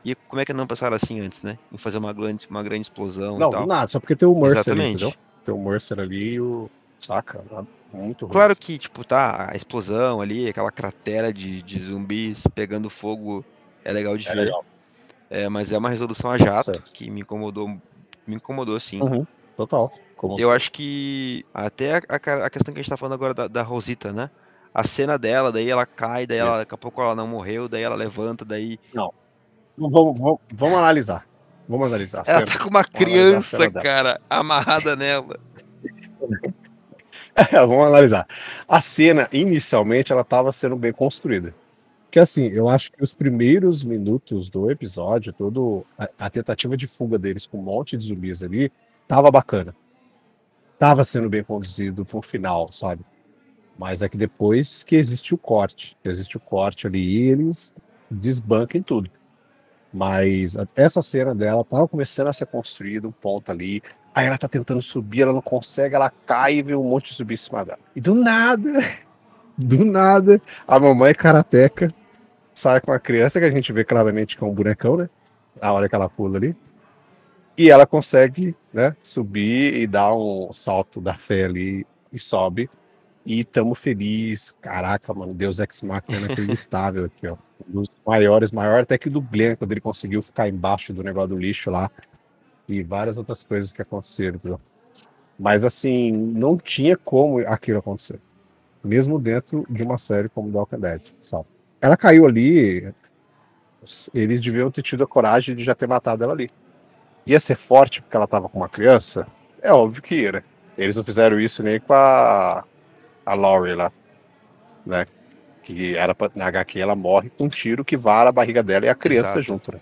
[0.03, 1.57] E como é que não pensaram assim antes, né?
[1.71, 3.67] Em fazer uma grande, uma grande explosão Não, e tal.
[3.67, 4.95] nada, só porque tem o Mercer ali, Exatamente.
[4.95, 5.13] entendeu?
[5.43, 6.69] Tem o Mercer ali e o.
[6.99, 7.43] Saca?
[7.91, 8.33] Muito ruim.
[8.33, 13.45] Claro que, tipo, tá, a explosão ali, aquela cratera de, de zumbis pegando fogo
[13.83, 14.45] é legal de É ver.
[14.45, 14.65] legal.
[15.29, 16.91] É, mas é uma resolução a jato Certo.
[16.93, 19.01] que me incomodou, me incomodou sim.
[19.01, 19.91] Uhum, total.
[20.17, 20.39] Como...
[20.39, 23.61] Eu acho que até a, a- questão que a gente tá falando agora da, da
[23.61, 24.29] Rosita, né?
[24.73, 27.83] A cena dela, daí ela cai, daí ela, daqui a pouco ela não morreu, daí
[27.83, 28.79] ela levanta, daí.
[29.77, 31.27] Vamos, vamos, vamos analisar.
[31.69, 32.23] Vamos analisar.
[32.25, 35.39] Ela tá com uma criança, cara, amarrada nela.
[37.51, 38.27] Vamos analisar.
[38.67, 41.53] A cena, inicialmente, ela estava sendo bem construída.
[42.05, 46.87] Porque, assim, eu acho que os primeiros minutos do episódio, todo a, a tentativa de
[46.87, 48.71] fuga deles com um monte de zumbis ali,
[49.07, 49.75] tava bacana.
[50.79, 53.03] Tava sendo bem conduzido pro final, sabe?
[53.77, 57.73] Mas é que depois que existe o corte, existe o corte ali, eles
[58.09, 59.09] desbancam tudo.
[59.93, 63.81] Mas essa cena dela tava começando a ser construída, um ponto ali.
[64.13, 67.15] Aí ela tá tentando subir, ela não consegue, ela cai e vê um monte de
[67.15, 67.79] zumbi em cima dela.
[67.95, 68.71] E do nada,
[69.57, 71.93] do nada, a mamãe karateca
[72.53, 75.09] sai com a criança, que a gente vê claramente que é um bonecão, né?
[75.61, 76.55] A hora que ela pula ali.
[77.57, 82.69] E ela consegue, né, subir e dar um salto da fé ali e sobe.
[83.25, 84.53] E tamo feliz.
[84.61, 87.35] Caraca, mano, Deus Ex Machina inacreditável aqui, ó.
[87.67, 91.29] Um dos maiores, maior até que do Glenn, quando ele conseguiu ficar embaixo do negócio
[91.29, 91.89] do lixo lá.
[92.69, 94.61] E várias outras coisas que aconteceram, entendeu?
[95.39, 98.19] Mas assim, não tinha como aquilo acontecer.
[98.83, 101.45] Mesmo dentro de uma série como The Walking Dead, sabe?
[101.81, 102.93] Ela caiu ali,
[104.13, 106.49] eles deviam ter tido a coragem de já ter matado ela ali.
[107.27, 109.27] Ia ser forte porque ela tava com uma criança?
[109.61, 110.43] É óbvio que ia, né?
[110.77, 112.63] Eles não fizeram isso nem com a,
[113.25, 113.91] a Laurie lá,
[114.85, 115.05] né?
[115.63, 118.85] Que era pra, na HQ ela morre com um tiro que vara a barriga dela
[118.85, 119.41] e a criança Exato.
[119.41, 119.81] junto, né?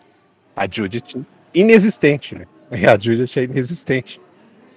[0.55, 2.47] A Judith, inexistente, né?
[2.71, 4.19] E a Judith é inexistente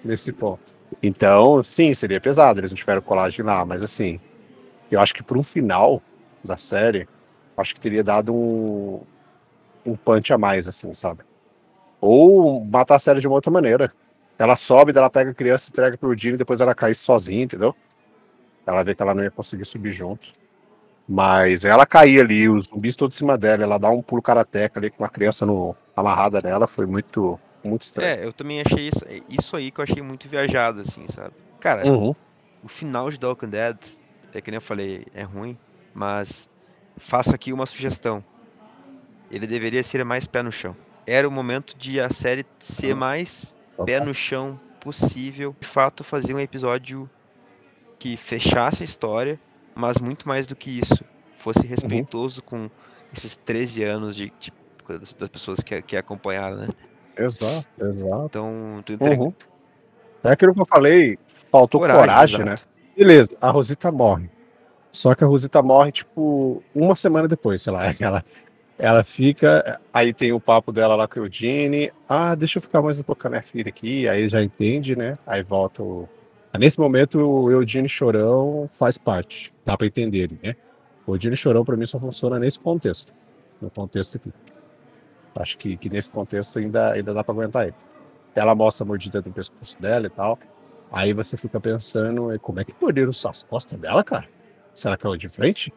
[0.05, 0.77] nesse ponto.
[1.03, 4.21] Então, sim, seria pesado, eles não tiveram colagem lá, mas assim,
[4.91, 6.03] eu acho que por um final
[6.45, 7.09] da série,
[7.57, 9.01] acho que teria dado um,
[9.87, 11.23] um punch a mais, assim, sabe?
[12.01, 13.93] Ou matar a série de uma outra maneira.
[14.39, 17.75] Ela sobe, ela pega a criança, entrega pro Dino e depois ela cai sozinha, entendeu?
[18.67, 20.33] Ela vê que ela não ia conseguir subir junto.
[21.09, 24.79] Mas ela cair ali, os zumbis todos em cima dela, ela dá um pulo karateca
[24.79, 28.11] ali com uma criança no, amarrada nela, foi muito, muito estranho.
[28.11, 31.33] É, eu também achei isso, isso aí que eu achei muito viajado, assim, sabe?
[31.59, 32.15] Cara, Uhum.
[32.63, 33.77] o final de The Walking Dead,
[34.35, 35.59] é que nem eu falei, é ruim,
[35.95, 36.49] mas
[36.99, 38.23] faço aqui uma sugestão.
[39.31, 40.77] Ele deveria ser mais pé no chão.
[41.11, 42.99] Era o momento de a série ser Uhum.
[42.99, 43.87] mais Total.
[43.87, 45.57] pé no chão possível.
[45.59, 47.09] De fato, fazer um episódio
[47.99, 49.41] que fechasse a história,
[49.75, 51.03] mas muito mais do que isso,
[51.39, 51.67] fosse Uhum.
[51.69, 52.71] respeitoso com
[53.13, 54.53] esses 13 anos de, de-
[55.19, 56.69] das, pessoas que, que acompanharam, né?
[57.17, 58.25] Exato, exato.
[58.27, 59.33] Então, tu entrega Uhum.
[60.25, 61.17] É aquilo que eu falei,
[61.51, 62.53] faltou coragem, né?
[62.55, 62.69] exato.
[62.97, 64.29] Beleza, a Rosita morre.
[64.91, 67.83] Só que a Rosita morre, tipo, uma semana depois, sei lá.
[68.01, 68.25] Ela,
[68.79, 71.91] ela fica, aí tem o papo dela lá com o Eugene.
[72.09, 74.07] Ah, deixa eu ficar mais um pouco com a minha filha aqui.
[74.07, 75.19] Aí já entende, né?
[75.27, 76.09] Aí volta o.
[76.57, 79.53] Nesse momento, o Eugene Chorão faz parte.
[79.65, 80.55] Dá pra entender né?
[81.07, 83.13] O Eugene Chorão, pra mim, só funciona nesse contexto.
[83.61, 84.33] No contexto aqui.
[85.35, 87.75] Acho que, que nesse contexto ainda, ainda dá pra aguentar ele.
[88.35, 90.39] Ela mostra a mordida no pescoço dela e tal.
[90.91, 94.27] Aí você fica pensando, "E como é que morderam as costas dela, cara?
[94.73, 95.73] Será que caiu de frente?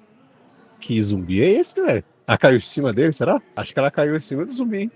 [0.80, 2.04] Que zumbi é esse, velho?
[2.28, 3.42] Ela caiu em cima dele, será?
[3.56, 4.78] Acho que ela caiu em cima do zumbi.
[4.84, 4.92] hein?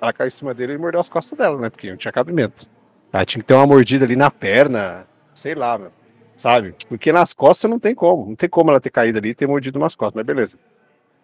[0.00, 1.70] Ela caiu em cima dele e mordeu as costas dela, né?
[1.70, 2.66] Porque não tinha cabimento.
[3.12, 5.90] Ela tinha que ter uma mordida ali na perna, sei lá, meu.
[6.36, 6.74] Sabe?
[6.88, 8.26] Porque nas costas não tem como.
[8.26, 10.56] Não tem como ela ter caído ali e ter mordido umas costas, mas beleza.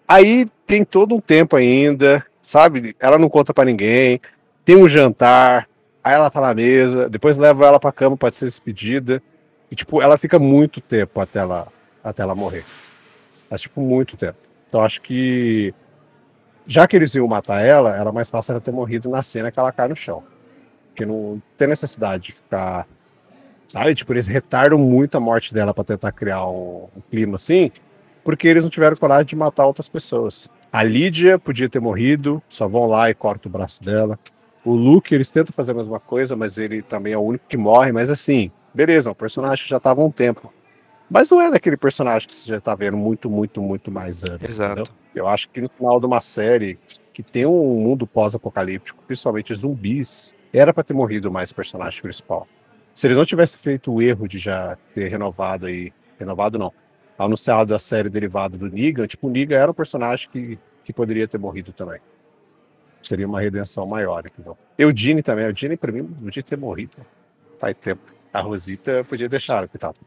[0.09, 2.97] Aí tem todo um tempo ainda, sabe?
[2.99, 4.21] Ela não conta pra ninguém.
[4.65, 5.69] Tem um jantar,
[6.03, 9.23] aí ela tá na mesa, depois leva ela pra cama pra ser despedida.
[9.71, 11.69] E, tipo, ela fica muito tempo até ela,
[12.03, 12.65] até ela morrer.
[13.49, 14.39] Mas, tipo, muito tempo.
[14.75, 15.73] Então, acho que.
[16.67, 19.59] Já que eles iam matar ela, era mais fácil ela ter morrido na cena que
[19.61, 20.25] ela cai no chão.
[20.89, 22.85] Porque não tem necessidade de ficar.
[23.65, 23.95] Sabe?
[23.95, 27.71] Tipo, eles retardam muito a morte dela pra tentar criar um, um clima assim,
[28.25, 30.51] porque eles não tiveram coragem de matar outras pessoas.
[30.73, 34.19] A Lídia podia ter morrido, só vão lá e cortam o braço dela.
[34.65, 37.57] O Luke, eles tentam fazer a mesma coisa, mas ele também é o único que
[37.57, 37.93] morre.
[37.93, 40.53] Mas assim, beleza, o personagem já tava há um tempo.
[41.11, 44.43] Mas não é daquele personagem que você já tá vendo muito, muito, muito mais anos.
[44.43, 44.83] Exato.
[44.83, 44.95] entendeu?
[45.15, 46.79] Eu acho que no final de uma série
[47.13, 52.49] que tem um mundo pós-apocalíptico, principalmente zumbis, era pra ter morrido mais o personagem principal.
[52.93, 56.73] Se eles não tivessem feito o erro de já ter renovado aí, renovado não,
[57.19, 61.29] anunciado a série derivada do Negan, tipo, o Negan era um personagem que, que poderia
[61.29, 62.01] ter morrido também.
[63.03, 64.57] Seria uma redenção maior, entendeu?
[64.79, 66.97] Eudine também, Eudine pra mim podia ter morrido.
[67.59, 68.13] Faz tempo.
[68.33, 70.01] A Rosita podia deixar, coitado.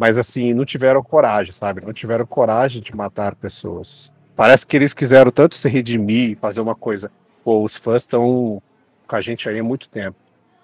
[0.00, 1.84] Mas assim, não tiveram coragem, sabe?
[1.84, 4.10] Não tiveram coragem de matar pessoas.
[4.34, 7.12] Parece que eles quiseram tanto se redimir, fazer uma coisa.
[7.44, 8.62] Pô, os fãs estão
[9.06, 10.16] com a gente aí há muito tempo.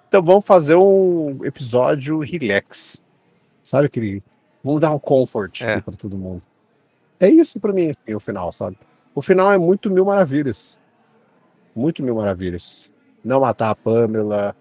[0.08, 3.02] Então vamos fazer um episódio relax.
[3.62, 4.22] Sabe aquele.
[4.64, 5.82] Vamos dar um comfort É.
[5.82, 6.40] para todo mundo.
[7.20, 8.78] É isso pra mim, assim, o final, sabe?
[9.14, 10.80] O final é muito mil maravilhas.
[11.74, 12.90] Muito mil maravilhas.
[13.22, 14.56] Não matar a Pamela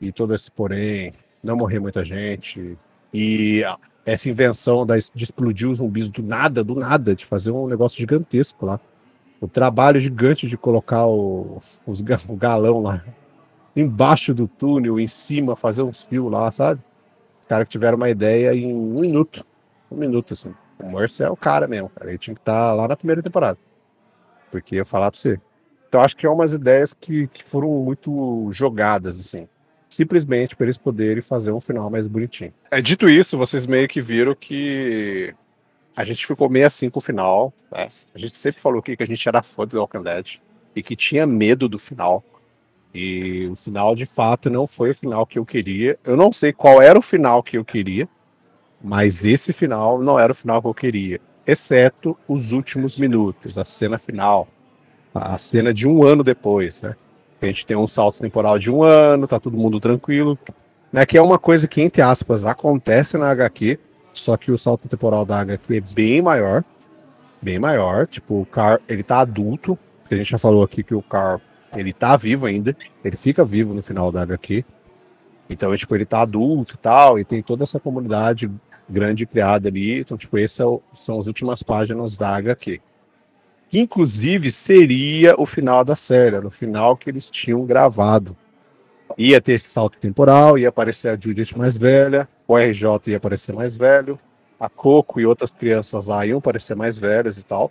[0.00, 1.10] e todo esse porém,
[1.42, 2.78] não morrer muita gente.
[3.12, 3.64] E
[4.12, 7.98] essa invenção da, de explodir os zumbis do nada, do nada, de fazer um negócio
[7.98, 8.80] gigantesco lá.
[9.40, 13.02] O trabalho gigante de colocar o, os, o galão lá
[13.74, 16.80] embaixo do túnel, em cima, fazer uns fios lá, sabe?
[17.40, 19.44] Os caras que tiveram uma ideia em um minuto.
[19.90, 20.54] Um minuto, assim.
[20.78, 22.10] O Mercer é o cara mesmo, cara.
[22.10, 23.58] Ele tinha que estar lá na primeira temporada.
[24.50, 25.40] Porque ia falar pra você.
[25.88, 29.48] Então acho que é umas ideias que, que foram muito jogadas, assim.
[29.90, 32.54] Simplesmente para eles poderem fazer um final mais bonitinho.
[32.70, 35.34] É, dito isso, vocês meio que viram que
[35.96, 37.52] a gente ficou meio assim com o final.
[37.70, 37.88] né?
[38.14, 40.36] A gente sempre falou aqui que a gente era fã do Walking Dead
[40.74, 42.24] e que tinha medo do final.
[42.94, 45.98] E o final, de fato, não foi o final que eu queria.
[46.04, 48.08] Eu não sei qual era o final que eu queria,
[48.82, 51.20] mas esse final não era o final que eu queria.
[51.46, 54.48] Exceto os últimos minutos, a cena final.
[55.14, 56.94] A cena de um ano depois, né?
[57.40, 60.38] A gente tem um salto temporal de um ano, tá todo mundo tranquilo.
[60.92, 63.78] Né, que é uma coisa que, entre aspas, acontece na HQ,
[64.12, 66.64] só que o salto temporal da HQ é bem maior.
[67.40, 68.06] Bem maior.
[68.06, 69.78] Tipo, o Car, ele tá adulto.
[70.10, 71.40] A gente já falou aqui que o Car,
[71.74, 72.76] ele tá vivo ainda.
[73.04, 74.64] Ele fica vivo no final da HQ.
[75.48, 78.50] Então, tipo, ele tá adulto e tal, e tem toda essa comunidade
[78.88, 80.00] grande criada ali.
[80.00, 82.80] Então, tipo, essas são as últimas páginas da HQ.
[83.70, 88.36] Que, inclusive, seria o final da série, era o final que eles tinham gravado.
[89.16, 93.54] Ia ter esse salto temporal, ia aparecer a Judith mais velha, o RJ ia aparecer
[93.54, 94.18] mais velho,
[94.58, 97.70] a Coco e outras crianças lá iam aparecer mais velhas e tal.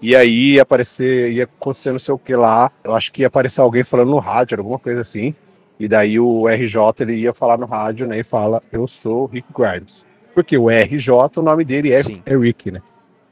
[0.00, 2.70] E aí ia aparecer, ia acontecer não sei o que lá.
[2.82, 5.34] Eu acho que ia aparecer alguém falando no rádio, alguma coisa assim.
[5.78, 8.18] E daí o RJ ele ia falar no rádio, né?
[8.18, 10.06] E fala: Eu sou o Rick Grimes.
[10.34, 12.22] Porque o RJ, o nome dele é, Sim.
[12.24, 12.80] é Rick, né?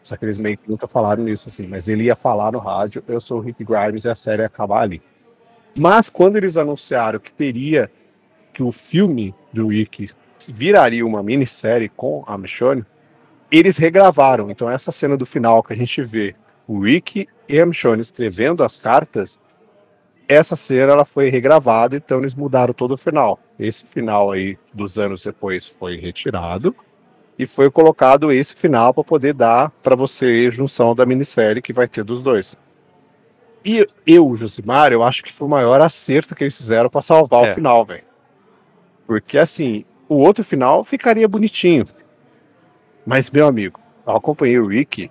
[0.06, 1.66] Só que eles meio que nunca falaram nisso, assim.
[1.66, 4.46] Mas ele ia falar no rádio: Eu sou o Rick Grimes e a série ia
[4.46, 5.02] acabar ali.
[5.76, 7.90] Mas quando eles anunciaram que teria
[8.52, 10.10] que o filme do Rick
[10.54, 12.86] viraria uma minissérie com a Michonne,
[13.50, 14.48] eles regravaram.
[14.48, 16.36] Então essa cena do final que a gente vê
[16.68, 19.40] o Rick e a Michonne escrevendo as cartas,
[20.28, 23.40] essa cena ela foi regravada, então eles mudaram todo o final.
[23.58, 26.74] Esse final aí dos anos depois foi retirado
[27.38, 31.86] e foi colocado esse final para poder dar para você junção da minissérie que vai
[31.86, 32.56] ter dos dois.
[33.64, 37.46] E eu, Josimar, eu acho que foi o maior acerto que eles fizeram para salvar
[37.46, 37.50] É.
[37.50, 38.04] o final, velho.
[39.06, 41.84] Porque assim, o outro final ficaria bonitinho.
[43.04, 45.10] Mas, meu amigo, eu acompanhei o Rick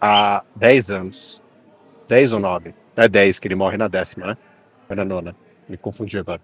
[0.00, 1.42] há 10 anos.
[2.08, 2.74] 10 ou 9?
[2.96, 4.36] É 10 que ele morre na décima, né?
[4.88, 5.36] Ou na nona?
[5.68, 6.40] Me confundi agora.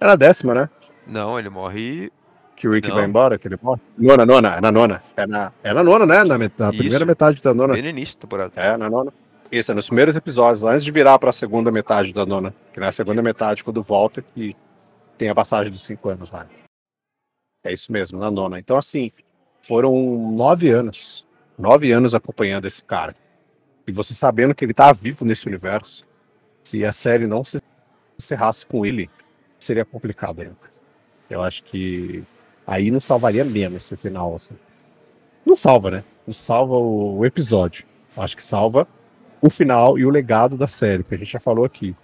[0.00, 0.70] É na décima, né?
[1.06, 2.12] Não, ele morre.
[2.58, 2.96] Que o Rick Não.
[2.96, 3.80] vai embora, que ele morre.
[3.96, 5.00] Nona, nona, é na nona.
[5.16, 6.24] É na, é na nona, né?
[6.24, 7.72] Na, met- na primeira metade da nona.
[7.74, 8.52] Bem no início da temporada.
[8.56, 9.12] É, na nona.
[9.50, 12.52] Isso, é nos primeiros episódios, antes de virar pra segunda metade da nona.
[12.72, 14.56] Que na segunda metade, quando volta, que
[15.16, 16.46] tem a passagem dos cinco anos lá.
[17.64, 18.58] É isso mesmo, na nona.
[18.58, 19.08] Então, assim,
[19.64, 19.92] foram
[20.36, 21.24] nove anos.
[21.56, 23.14] Nove anos acompanhando esse cara.
[23.86, 26.06] E você sabendo que ele tá vivo nesse universo.
[26.64, 27.58] Se a série não se
[28.20, 29.08] encerrasse com ele,
[29.60, 30.42] seria complicado.
[30.42, 30.50] Né?
[31.30, 32.24] Eu acho que
[32.68, 34.34] aí não salvaria mesmo esse final.
[34.34, 34.54] Assim.
[35.44, 36.04] Não salva, né?
[36.26, 37.86] Não salva o, episódio.
[38.14, 38.86] Acho que salva
[39.40, 41.96] o final e o legado da série, que a gente já falou aqui.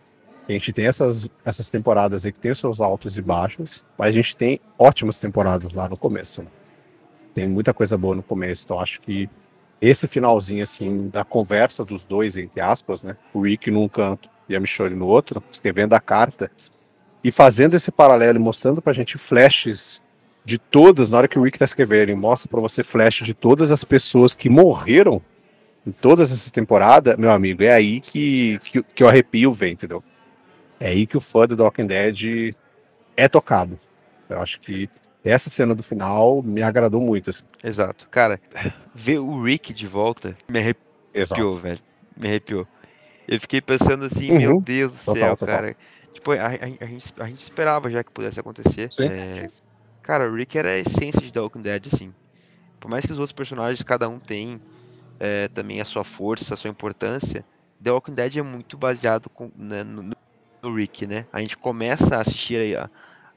[0.48, 4.08] A gente tem essas, essas temporadas aí que tem os seus altos e baixos, mas
[4.08, 6.42] a gente tem ótimas temporadas lá no começo.
[6.42, 6.48] né?
[7.34, 9.28] Tem muita coisa boa no começo, então acho que
[9.80, 13.16] esse finalzinho, assim, da conversa dos dois, entre aspas, né?
[13.34, 16.50] O Rick num canto e a Michonne no outro, escrevendo a carta
[17.22, 20.02] e fazendo esse paralelo mostrando pra gente flashes
[20.44, 23.32] de todas, na hora que o Rick tá escrevendo, ele mostra pra você flash de
[23.34, 25.22] todas as pessoas que morreram
[25.86, 30.02] em todas essas temporadas, meu amigo, é aí que, que, que o arrepio vem, entendeu?
[30.80, 32.54] É aí que o fã do The Walking Dead
[33.16, 33.78] é tocado.
[34.28, 34.88] Eu acho que
[35.24, 37.44] essa cena do final me agradou muito, assim.
[37.62, 38.08] Exato.
[38.10, 38.40] Cara,
[38.94, 40.82] ver o Rick de volta me arrepiou,
[41.14, 41.52] Exato.
[41.60, 41.80] velho.
[42.16, 42.66] Me arrepiou.
[43.28, 44.38] Eu fiquei pensando assim, Uhum.
[44.38, 45.54] meu Deus do Total, céu, total.
[45.56, 45.76] cara.
[46.12, 48.88] Tipo, a, a- a gente, a gente esperava já que pudesse acontecer.
[49.00, 49.46] É,
[50.04, 52.14] cara, o Rick era a essência de The Walking Dead, assim.
[52.78, 54.60] por mais que os outros personagens, cada um tem
[55.18, 57.44] é, também a sua força, a sua importância,
[57.82, 60.14] The Walking Dead é muito baseado com, né, no,
[60.62, 61.26] no, Rick, né?
[61.32, 62.90] A gente começa a assistir a,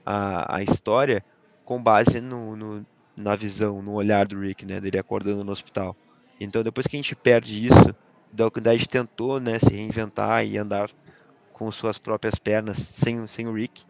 [0.05, 1.23] a, a história
[1.65, 4.79] com base no, no, na visão, no olhar do Rick, né?
[4.79, 5.95] Dele acordando no hospital.
[6.39, 7.95] Então depois que a gente perde isso,
[8.35, 10.89] The Walking Dead tentou, né, se reinventar e andar
[11.51, 13.83] com suas próprias pernas sem, sem o Rick.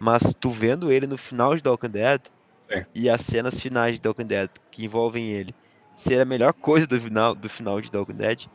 [0.00, 2.22] Mas tu vendo ele no final de Walking Dead
[2.70, 2.86] é.
[2.94, 5.54] e as cenas finais de Walking Dead que envolvem ele
[5.94, 8.46] ser a melhor coisa do final, do final de Walking Dead,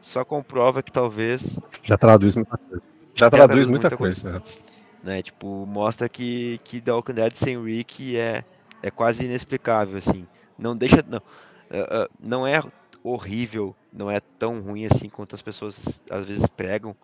[0.00, 1.58] só comprova que talvez.
[1.82, 2.82] Já traduz muita coisa.
[3.14, 4.40] Já, traduz, traduz muita, muita, coisa.
[4.40, 4.58] coisa.
[5.02, 5.20] Né?
[5.20, 8.44] Tipo, mostra que, que The Walking Dead sem Rick é,
[8.80, 10.26] é quase inexplicável, assim.
[10.56, 11.04] Não deixa.
[11.08, 12.62] Não, uh, uh, não é
[13.02, 16.96] horrível, não é tão ruim assim quanto as pessoas às vezes pregam,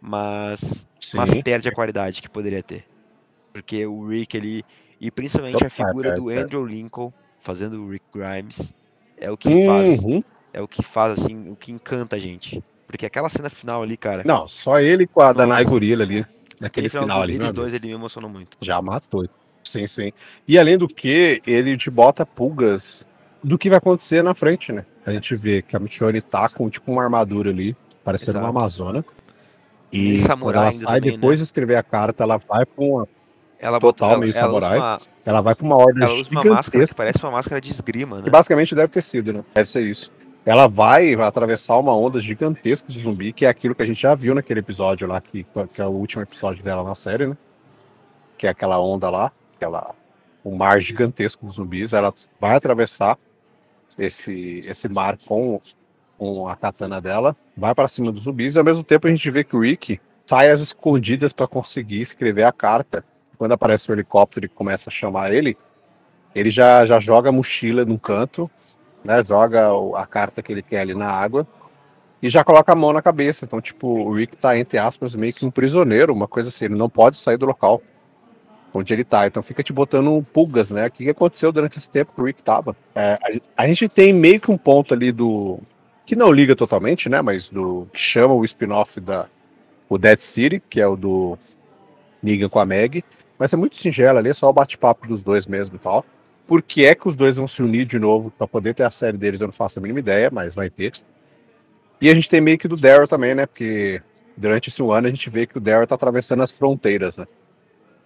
[0.00, 2.84] mas, mas perde a qualidade que poderia ter.
[3.54, 4.64] Porque o Rick ali,
[5.00, 8.74] e principalmente a figura do Andrew Lincoln fazendo o Rick Grimes,
[9.16, 9.66] é o que uhum.
[9.66, 12.60] faz, é o que faz assim, o que encanta a gente.
[12.84, 14.22] Porque aquela cena final ali, cara.
[14.26, 16.26] Não, só ele com a Danai Gorila ali,
[16.60, 17.36] naquele final, final ali.
[17.36, 18.58] Eles dois ele me emocionou muito.
[18.60, 19.28] Já matou.
[19.62, 20.12] Sim, sim.
[20.48, 23.06] E além do que, ele te bota pulgas
[23.40, 24.84] do que vai acontecer na frente, né?
[25.06, 28.44] A gente vê que a Michonne tá com tipo uma armadura ali, parecendo Exato.
[28.44, 29.04] uma Amazona.
[29.92, 31.42] E, e quando ela sai, também, depois né?
[31.42, 33.08] de escrever a carta, ela vai pra uma.
[33.64, 34.76] Ela total bota, meio ela, samurai.
[34.76, 37.60] Ela, uma, ela vai pra uma ordem ela usa uma máscara que parece uma máscara
[37.62, 38.28] de esgrima, né?
[38.28, 39.44] basicamente deve ter sido, né?
[39.54, 40.12] Deve ser isso.
[40.44, 44.14] Ela vai, atravessar uma onda gigantesca de zumbi, que é aquilo que a gente já
[44.14, 47.36] viu naquele episódio lá, que, que é o último episódio dela na série, né?
[48.36, 49.94] Que é aquela onda lá, aquela,
[50.44, 51.94] um mar gigantesco de zumbis.
[51.94, 53.16] Ela vai atravessar
[53.98, 55.58] esse, esse mar com,
[56.18, 59.30] com a katana dela, vai para cima dos zumbis, e ao mesmo tempo a gente
[59.30, 63.02] vê que o Rick sai às escondidas para conseguir escrever a carta.
[63.44, 65.54] Quando aparece o helicóptero e começa a chamar ele,
[66.34, 68.50] ele já, já joga a mochila num canto,
[69.04, 71.46] né, joga a carta que ele quer ali na água
[72.22, 73.44] e já coloca a mão na cabeça.
[73.44, 76.74] Então, tipo, o Rick tá, entre aspas, meio que um prisioneiro, uma coisa assim, ele
[76.74, 77.82] não pode sair do local
[78.72, 79.26] onde ele tá.
[79.26, 80.86] Então fica te botando pulgas, né?
[80.86, 82.74] O que aconteceu durante esse tempo que o Rick tava?
[82.94, 83.18] É,
[83.56, 85.60] a, a, gente tem meio que um ponto ali do.
[86.06, 87.20] que não liga totalmente, né?
[87.20, 87.86] Mas do.
[87.92, 89.28] que chama o spin-off da.
[89.86, 91.36] O Dead City, que é o do
[92.22, 93.04] Negan com a Meg.
[93.38, 96.04] Mas é muito singelo ali, é só o bate-papo dos dois mesmo e tal.
[96.46, 98.90] Por que é que os dois vão se unir de novo para poder ter a
[98.90, 99.40] série deles?
[99.40, 100.92] Eu não faço a mínima ideia, mas vai ter.
[102.00, 103.46] E a gente tem meio que do Daryl também, né?
[103.46, 104.02] Porque
[104.36, 107.24] durante esse ano a gente vê que o Daryl tá atravessando as fronteiras, né?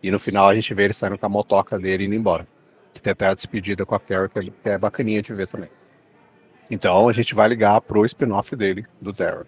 [0.03, 2.47] E no final a gente vê ele saindo com a motoca dele indo embora.
[2.93, 4.29] Que tem até a despedida com a Carrie,
[4.63, 5.69] que é bacaninha de ver também.
[6.71, 9.47] Então a gente vai ligar pro spin-off dele, do Daryl.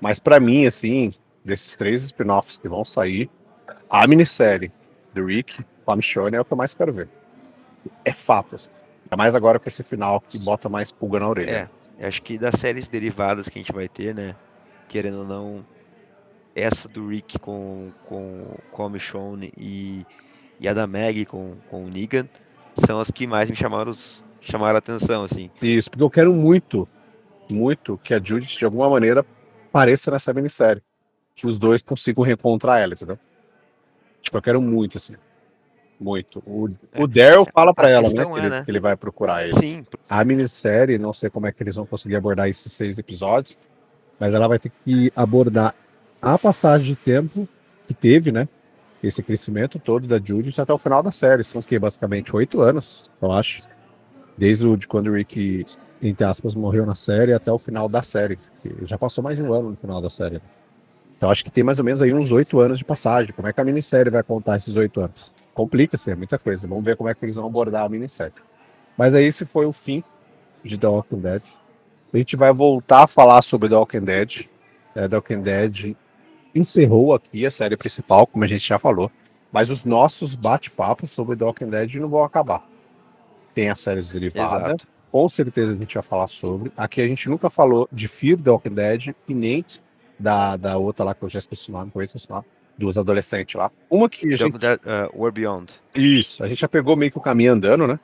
[0.00, 1.12] Mas para mim, assim,
[1.44, 3.28] desses três spin-offs que vão sair,
[3.90, 4.72] a minissérie
[5.20, 7.08] do Rick com a Michonne é o que eu mais quero ver.
[8.04, 8.70] É fato, assim.
[9.04, 11.70] Ainda mais agora com esse final que bota mais pulga na orelha.
[11.98, 14.36] É, acho que das séries derivadas que a gente vai ter, né?
[14.88, 15.66] Querendo ou não,
[16.54, 20.04] essa do Rick com, com, com a Michonne e,
[20.60, 22.28] e a da Maggie com, com o Negan
[22.74, 23.92] são as que mais me chamaram,
[24.40, 25.50] chamaram a atenção, assim.
[25.60, 26.86] Isso, porque eu quero muito,
[27.48, 29.24] muito que a Judith, de alguma maneira,
[29.68, 30.82] apareça nessa minissérie.
[31.34, 33.18] Que os dois consigam reencontrar ela, entendeu?
[34.22, 35.14] Tipo, eu quero muito, assim.
[36.00, 36.42] Muito.
[36.46, 38.64] O, é, o Daryl fala para ela, né, é, que, ele, né?
[38.64, 39.58] que ele vai procurar eles.
[39.58, 39.84] Sim.
[40.08, 43.56] A minissérie, não sei como é que eles vão conseguir abordar esses seis episódios,
[44.18, 45.74] mas ela vai ter que abordar
[46.22, 47.48] a passagem de tempo
[47.86, 48.48] que teve, né?
[49.02, 51.42] Esse crescimento todo da Judith até o final da série.
[51.42, 53.62] São que basicamente oito anos, eu acho.
[54.36, 55.66] Desde o, de quando o Rick,
[56.00, 58.38] entre aspas, morreu na série até o final da série.
[58.82, 60.40] Já passou mais de um ano no final da série.
[61.18, 63.34] Então acho que tem mais ou menos aí uns oito anos de passagem.
[63.34, 65.34] Como é que a minissérie vai contar esses oito anos?
[65.52, 66.68] Complica-se, é muita coisa.
[66.68, 68.32] Vamos ver como é que eles vão abordar a minissérie.
[68.96, 70.02] Mas aí esse foi o fim
[70.62, 71.42] de The Walking Dead.
[72.14, 74.46] A gente vai voltar a falar sobre The Walking Dead.
[74.94, 75.96] É, The Walking Dead
[76.54, 79.10] encerrou aqui a série principal, como a gente já falou.
[79.50, 82.64] Mas os nossos bate-papos sobre The Walking Dead não vão acabar.
[83.54, 84.76] Tem as séries derivadas,
[85.10, 86.70] com certeza a gente vai falar sobre.
[86.76, 89.64] Aqui a gente nunca falou de Fear The Walking Dead e nem
[90.18, 92.44] da, da outra lá que eu já esqueci o nome, conheço nome.
[92.96, 93.72] Adolescentes lá.
[93.90, 94.54] Uma que a gente.
[94.54, 95.72] uh, War Beyond.
[95.94, 97.98] Isso, a gente já pegou meio que o caminho andando, né?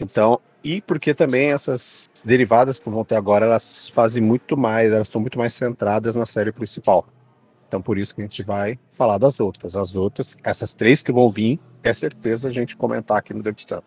[0.00, 5.06] Então, e porque também essas derivadas que vão ter agora, elas fazem muito mais, elas
[5.06, 7.06] estão muito mais centradas na série principal.
[7.68, 9.74] Então, por isso que a gente vai falar das outras.
[9.76, 13.84] As outras, essas três que vão vir, é certeza a gente comentar aqui no Debutando.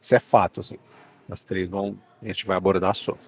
[0.00, 0.76] Isso é fato, assim.
[1.28, 3.22] As três vão, a gente vai abordar sobre.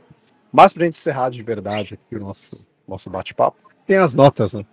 [0.52, 4.54] Mas para a gente encerrar de verdade aqui o nosso, nosso bate-papo, tem as notas,
[4.54, 4.64] né?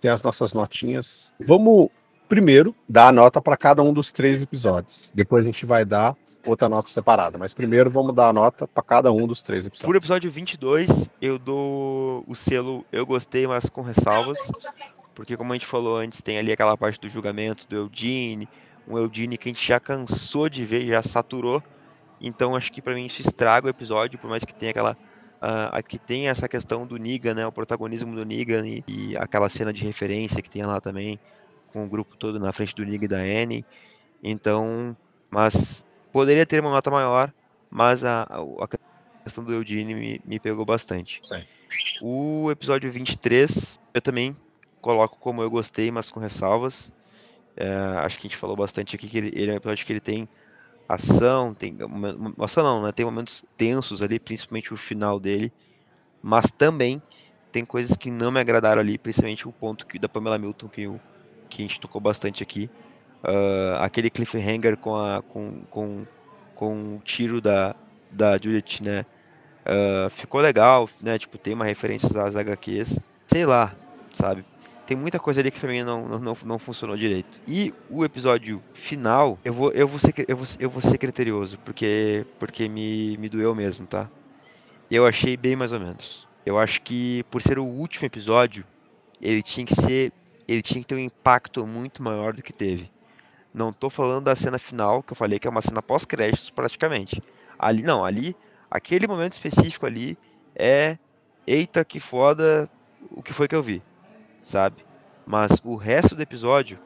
[0.00, 1.32] Tem as nossas notinhas.
[1.40, 1.88] Vamos
[2.28, 5.10] primeiro dar a nota para cada um dos três episódios.
[5.14, 6.16] Depois a gente vai dar
[6.46, 7.38] outra nota separada.
[7.38, 9.86] Mas primeiro vamos dar a nota para cada um dos três episódios.
[9.86, 14.38] Por episódio 22, eu dou o selo eu gostei, mas com ressalvas.
[15.14, 18.48] Porque como a gente falou antes, tem ali aquela parte do julgamento do Eugene,
[18.86, 21.62] um Eugene que a gente já cansou de ver, já saturou.
[22.20, 24.96] Então acho que para mim isso estraga o episódio, por mais que tenha aquela
[25.36, 29.48] uh, que tem essa questão do Negan, né, o protagonismo do Negan e, e, aquela
[29.48, 31.18] cena de referência que tem lá também
[31.72, 33.64] com o grupo todo na frente do Negan e da Annie.
[34.22, 34.96] Então,
[35.30, 37.32] mas poderia ter uma nota maior,
[37.70, 38.68] mas a, a
[39.24, 41.20] questão do Eugene me, me pegou bastante.
[41.22, 41.42] Sim.
[42.00, 44.36] O episódio 23 eu também
[44.80, 46.92] coloco como eu gostei, mas com ressalvas.
[47.56, 47.68] É,
[47.98, 50.00] acho que a gente falou bastante aqui que ele, ele é um episódio que ele
[50.00, 50.28] tem
[50.88, 51.76] ação, tem
[52.38, 52.92] ação não, né?
[52.92, 55.52] Tem momentos tensos ali, principalmente o final dele,
[56.22, 57.02] mas também
[57.50, 60.86] tem coisas que não me agradaram ali, principalmente o ponto que da Pamela Milton que,
[60.86, 61.00] o,
[61.48, 62.70] que a gente tocou bastante aqui,
[63.24, 66.06] uh, aquele cliffhanger com a com, com,
[66.54, 67.74] com o tiro da
[68.10, 69.04] da Juliet, né?
[69.66, 71.18] Uh, ficou legal, né?
[71.18, 73.74] Tipo, tem uma referência às HQs, sei lá,
[74.14, 74.44] sabe?
[74.86, 77.40] Tem muita coisa ali que pra mim não, não, não funcionou direito.
[77.46, 81.58] E o episódio final, eu vou, eu vou, ser, eu vou, eu vou ser criterioso,
[81.58, 84.08] porque, porque me, me doeu mesmo, tá?
[84.88, 86.28] Eu achei bem mais ou menos.
[86.44, 88.64] Eu acho que por ser o último episódio,
[89.20, 90.12] ele tinha que ser.
[90.46, 92.88] Ele tinha que ter um impacto muito maior do que teve.
[93.52, 97.20] Não tô falando da cena final, que eu falei que é uma cena pós-créditos praticamente.
[97.58, 98.36] Ali não, ali,
[98.70, 100.16] aquele momento específico ali
[100.54, 100.96] é.
[101.44, 102.68] Eita, que foda
[103.08, 103.80] o que foi que eu vi
[104.46, 104.84] sabe?
[105.26, 106.78] Mas o resto do episódio,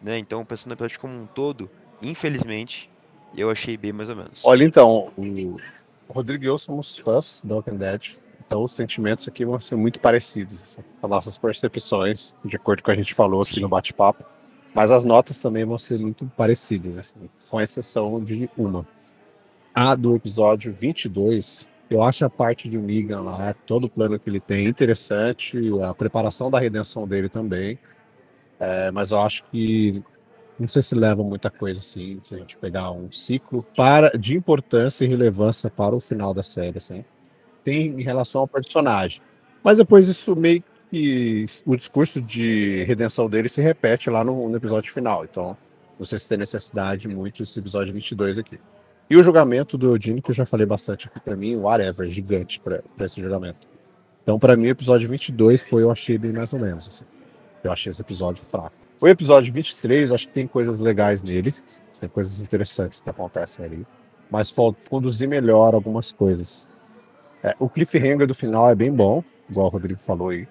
[0.00, 0.16] né?
[0.18, 1.68] Então, pensando no episódio como um todo,
[2.00, 2.88] infelizmente,
[3.36, 4.40] eu achei bem mais ou menos.
[4.44, 5.56] Olha, então, o
[6.08, 8.16] Rodrigo e eu somos fãs do Walking Dead.
[8.46, 12.90] Então, os sentimentos aqui vão ser muito parecidos, assim, as nossas percepções, de acordo com
[12.90, 14.24] o que a gente falou aqui no bate-papo.
[14.72, 18.86] Mas as notas também vão ser muito parecidas, assim, com exceção de uma.
[19.74, 24.28] A do episódio 22, eu acho a parte de Negan lá, todo o plano que
[24.28, 27.78] ele tem interessante, a preparação da redenção dele também.
[28.60, 30.02] É, mas eu acho que
[30.58, 34.36] não sei se leva muita coisa assim, se a gente pegar um ciclo para de
[34.36, 37.04] importância e relevância para o final da série, assim.
[37.62, 39.22] Tem em relação ao personagem.
[39.62, 44.56] Mas depois isso meio que o discurso de redenção dele se repete lá no, no
[44.56, 45.24] episódio final.
[45.24, 45.56] Então,
[45.98, 48.58] não sei se tem necessidade muito desse episódio 22 aqui.
[49.10, 52.60] E o julgamento do Eudine, que eu já falei bastante aqui para mim, whatever, gigante
[52.60, 53.66] para esse julgamento.
[54.22, 56.86] Então, para mim, o episódio 22 foi, eu achei bem mais ou menos.
[56.86, 57.04] Assim.
[57.64, 58.72] Eu achei esse episódio fraco.
[59.00, 61.52] O episódio 23, acho que tem coisas legais nele,
[61.98, 63.86] tem coisas interessantes que acontecem ali,
[64.28, 66.68] mas falta conduzir melhor algumas coisas.
[67.42, 70.48] É, o cliffhanger do final é bem bom, igual o Rodrigo falou aí,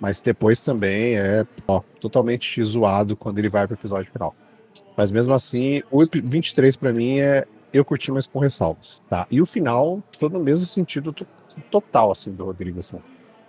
[0.00, 4.34] mas depois também é ó, totalmente zoado quando ele vai pro episódio final.
[4.96, 9.26] Mas mesmo assim, o 23 para mim é eu curti mais com ressalvas, tá?
[9.30, 11.14] E o final, todo no mesmo sentido
[11.70, 12.98] total, assim, do Rodrigo, assim.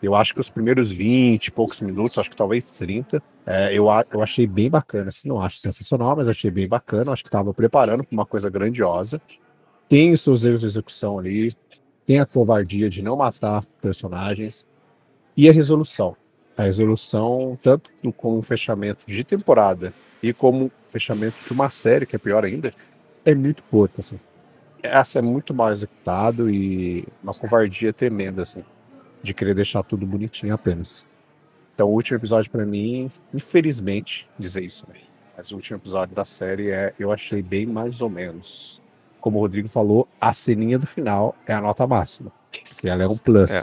[0.01, 3.85] Eu acho que os primeiros 20 e poucos minutos, acho que talvez 30, é, eu,
[4.11, 7.53] eu achei bem bacana, assim, não acho sensacional, mas achei bem bacana, acho que estava
[7.53, 9.21] preparando para uma coisa grandiosa.
[9.87, 11.53] Tem os seus erros de execução ali,
[12.05, 14.67] tem a covardia de não matar personagens,
[15.35, 16.15] e a resolução.
[16.55, 22.15] A resolução, tanto com o fechamento de temporada e como fechamento de uma série, que
[22.15, 22.73] é pior ainda,
[23.25, 24.19] é muito pouco, assim.
[24.81, 28.63] Essa é muito mal executado e uma covardia tremenda, assim,
[29.21, 31.07] de querer deixar tudo bonitinho apenas.
[31.73, 34.99] Então, o último episódio para mim, infelizmente, dizer isso, né?
[35.35, 38.81] Mas o último episódio da série é, eu achei bem mais ou menos.
[39.19, 43.07] Como o Rodrigo falou, a ceninha do final é a nota máxima, que ela é
[43.07, 43.51] um plus.
[43.51, 43.61] É.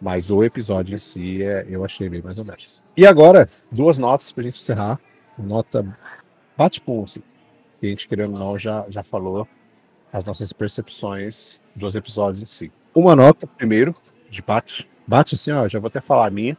[0.00, 2.82] Mas o episódio em si, é, eu achei bem mais ou menos.
[2.96, 4.98] E agora, duas notas pra gente encerrar.
[5.36, 5.86] Nota
[6.56, 7.22] bate com assim
[7.82, 9.46] a gente, querendo ou não, já, já falou
[10.12, 12.72] as nossas percepções dos episódios em si.
[12.94, 13.94] Uma nota, primeiro,
[14.28, 14.88] de bate.
[15.06, 16.56] Bate assim, ó, já vou até falar a minha,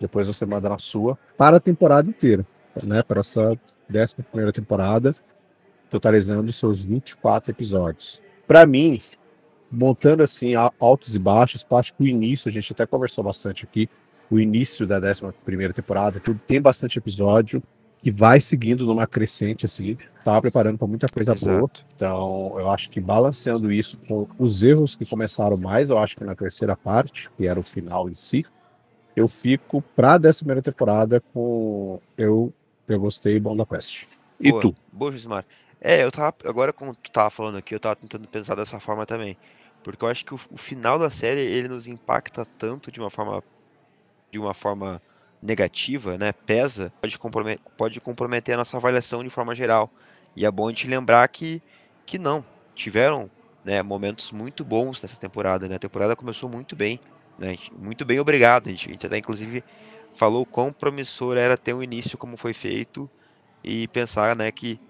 [0.00, 2.46] depois você manda na sua, para a temporada inteira,
[2.82, 3.02] né?
[3.02, 5.14] Para essa décima primeira temporada,
[5.88, 8.22] totalizando seus 24 episódios.
[8.46, 9.00] Para mim,
[9.70, 13.88] montando assim altos e baixos, acho que o início, a gente até conversou bastante aqui,
[14.30, 17.62] o início da décima primeira temporada, tudo tem bastante episódio,
[18.00, 21.58] que vai seguindo numa crescente assim, tá preparando para muita coisa Exato.
[21.58, 21.70] boa.
[21.94, 26.24] Então, eu acho que balanceando isso com os erros que começaram mais, eu acho que
[26.24, 28.44] na terceira parte, que era o final em si,
[29.16, 32.52] eu fico para dessa primeira temporada com eu
[32.86, 34.06] eu gostei bom da Quest.
[34.40, 34.74] E boa, tu?
[34.90, 35.44] Boa, Gismar.
[35.80, 39.04] É, eu tava agora como tu tava falando aqui, eu tava tentando pensar dessa forma
[39.04, 39.36] também,
[39.82, 43.10] porque eu acho que o, o final da série ele nos impacta tanto de uma
[43.10, 43.42] forma
[44.30, 45.02] de uma forma
[45.40, 49.90] negativa, né, pesa, pode comprometer, pode comprometer a nossa avaliação de forma geral.
[50.34, 51.62] E é bom a gente lembrar que,
[52.04, 53.30] que não, tiveram
[53.64, 55.68] né, momentos muito bons nessa temporada.
[55.68, 55.76] Né?
[55.76, 57.00] A temporada começou muito bem.
[57.38, 57.56] Né?
[57.78, 58.68] Muito bem, obrigado.
[58.68, 59.62] A gente, a gente até, inclusive,
[60.14, 63.08] falou quão promissor era ter um início como foi feito
[63.62, 64.80] e pensar né, que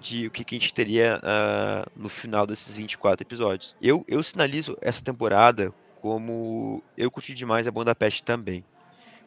[0.00, 3.74] de o que, que a gente teria uh, no final desses 24 episódios.
[3.80, 8.64] Eu, eu sinalizo essa temporada como eu curti demais a Budapeste também.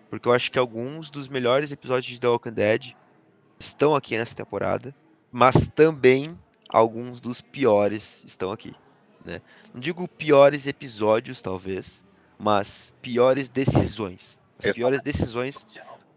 [0.10, 2.94] Porque eu acho que alguns dos melhores episódios de The Walking Dead
[3.60, 4.96] estão aqui nessa temporada,
[5.32, 6.38] mas também
[6.68, 8.74] alguns dos piores estão aqui.
[9.24, 9.42] Né?
[9.74, 12.04] Não digo piores episódios, talvez,
[12.38, 14.40] mas piores decisões.
[14.64, 15.66] As piores decisões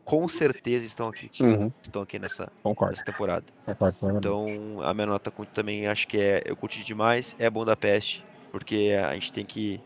[0.04, 1.30] com certeza estão aqui.
[1.40, 1.72] Uhum.
[1.80, 3.44] Estão aqui nessa, nessa temporada.
[3.64, 4.46] Concordo, então,
[4.82, 6.42] a minha nota também acho que é.
[6.44, 7.36] Eu curti demais.
[7.38, 8.24] É bom da peste.
[8.50, 9.80] Porque a gente tem que.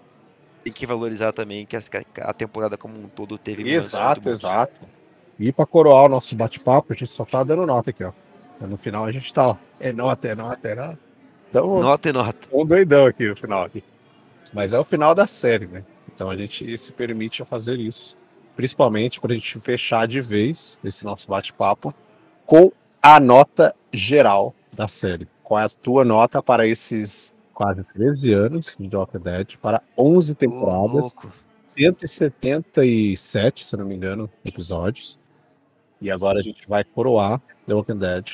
[0.66, 3.70] Tem que valorizar também que a, temporada como um todo teve.
[3.70, 4.74] Exato, exato.
[5.38, 8.10] E para coroar o nosso bate-papo, a gente só tá dando nota aqui, ó.
[8.60, 9.56] No final a gente tá, ó.
[9.78, 10.98] É nota, é nota, é nota.
[11.48, 12.48] Então, nota e nota.
[12.52, 13.62] Um doidão aqui no final.
[13.62, 13.84] Aqui.
[14.52, 15.84] Mas é o final da série, né?
[16.12, 18.16] Então a gente se permite a fazer isso
[18.56, 21.94] principalmente para a gente fechar de vez esse nosso bate-papo
[22.44, 25.28] com a nota geral da série.
[25.44, 30.34] Qual é a tua nota para esses quase 13 anos de Walking Dead, para 11
[30.34, 31.28] temporadas, oh,
[31.66, 35.18] 177, se não me engano, episódios.
[35.98, 38.28] E agora a gente vai coroar The Walking Dead,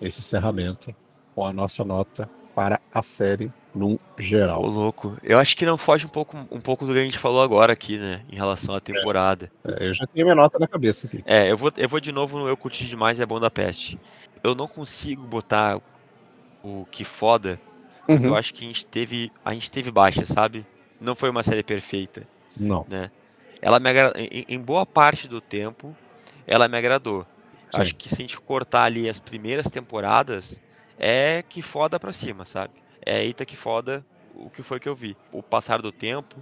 [0.00, 0.94] esse encerramento,
[1.34, 4.62] com a nossa nota para a série num geral.
[4.62, 5.18] Ô, louco.
[5.24, 7.72] Eu acho que não foge um pouco, um pouco do que a gente falou agora
[7.72, 8.22] aqui, né?
[8.30, 9.50] Em relação à temporada.
[9.64, 11.20] É, eu já tenho minha nota na cabeça aqui.
[11.26, 13.50] É, eu vou, eu vou de novo no Eu Curti Demais e é Bom da
[13.50, 13.98] Peste.
[14.42, 15.80] Eu não consigo botar
[16.62, 17.60] o que foda.
[18.08, 18.26] Uhum.
[18.26, 19.32] Eu acho que a gente teve.
[19.44, 20.66] A gente teve baixa, sabe?
[21.00, 22.26] Não foi uma série perfeita.
[22.56, 22.86] Não.
[22.88, 23.10] Né?
[23.60, 24.12] Ela me agra...
[24.16, 25.94] em, boa parte do tempo,
[26.46, 27.26] ela me agradou.
[27.70, 27.80] Sim.
[27.80, 30.60] Acho que se a gente cortar ali as primeiras temporadas,
[30.98, 32.72] é que foda pra cima, sabe?
[33.06, 34.04] é eita que foda
[34.34, 35.16] o que foi que eu vi.
[35.32, 36.36] O passar do tempo,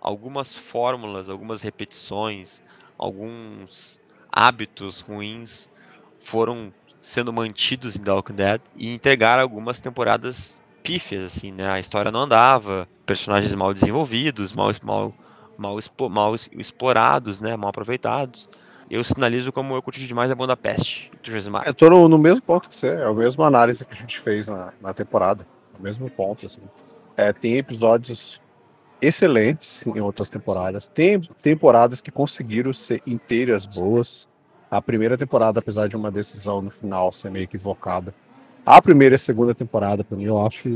[0.00, 2.62] algumas fórmulas, algumas repetições,
[2.98, 4.00] alguns
[4.30, 5.70] hábitos ruins
[6.18, 11.68] foram sendo mantidos em The Walking Dead e entregaram algumas temporadas pífias, assim, né?
[11.70, 15.14] A história não andava, personagens mal desenvolvidos, mal, mal,
[15.56, 15.78] mal,
[16.10, 17.56] mal explorados, né?
[17.56, 18.48] Mal aproveitados.
[18.90, 21.62] Eu sinalizo como eu curti demais a Banda Peste, do.
[21.64, 24.18] Eu tô no, no, mesmo ponto que você, é a mesma análise que a gente
[24.18, 25.46] fez na, na temporada
[25.80, 26.60] mesmo ponto, assim.
[27.16, 28.40] É, tem episódios
[29.00, 30.88] excelentes em outras temporadas.
[30.88, 34.28] Tem temporadas que conseguiram ser inteiras boas.
[34.70, 38.14] A primeira temporada, apesar de uma decisão no final ser meio equivocada,
[38.64, 40.68] a primeira e a segunda temporada, para mim, eu acho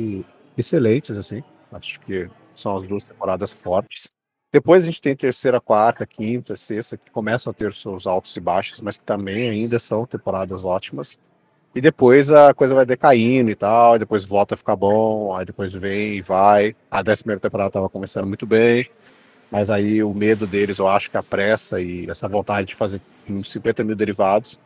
[0.56, 1.42] excelentes, assim.
[1.72, 4.10] Acho que são as duas temporadas fortes.
[4.52, 8.40] Depois a gente tem terceira, quarta, quinta, sexta, que começam a ter seus altos e
[8.40, 11.18] baixos, mas que também ainda são temporadas ótimas.
[11.74, 15.44] E depois a coisa vai decaindo e tal, e depois volta a ficar bom, aí
[15.44, 16.76] depois vem e vai.
[16.88, 18.88] A décima temporada estava começando muito bem,
[19.50, 23.00] mas aí o medo deles, eu acho que a pressa e essa vontade de fazer
[23.42, 24.60] 50 mil derivados,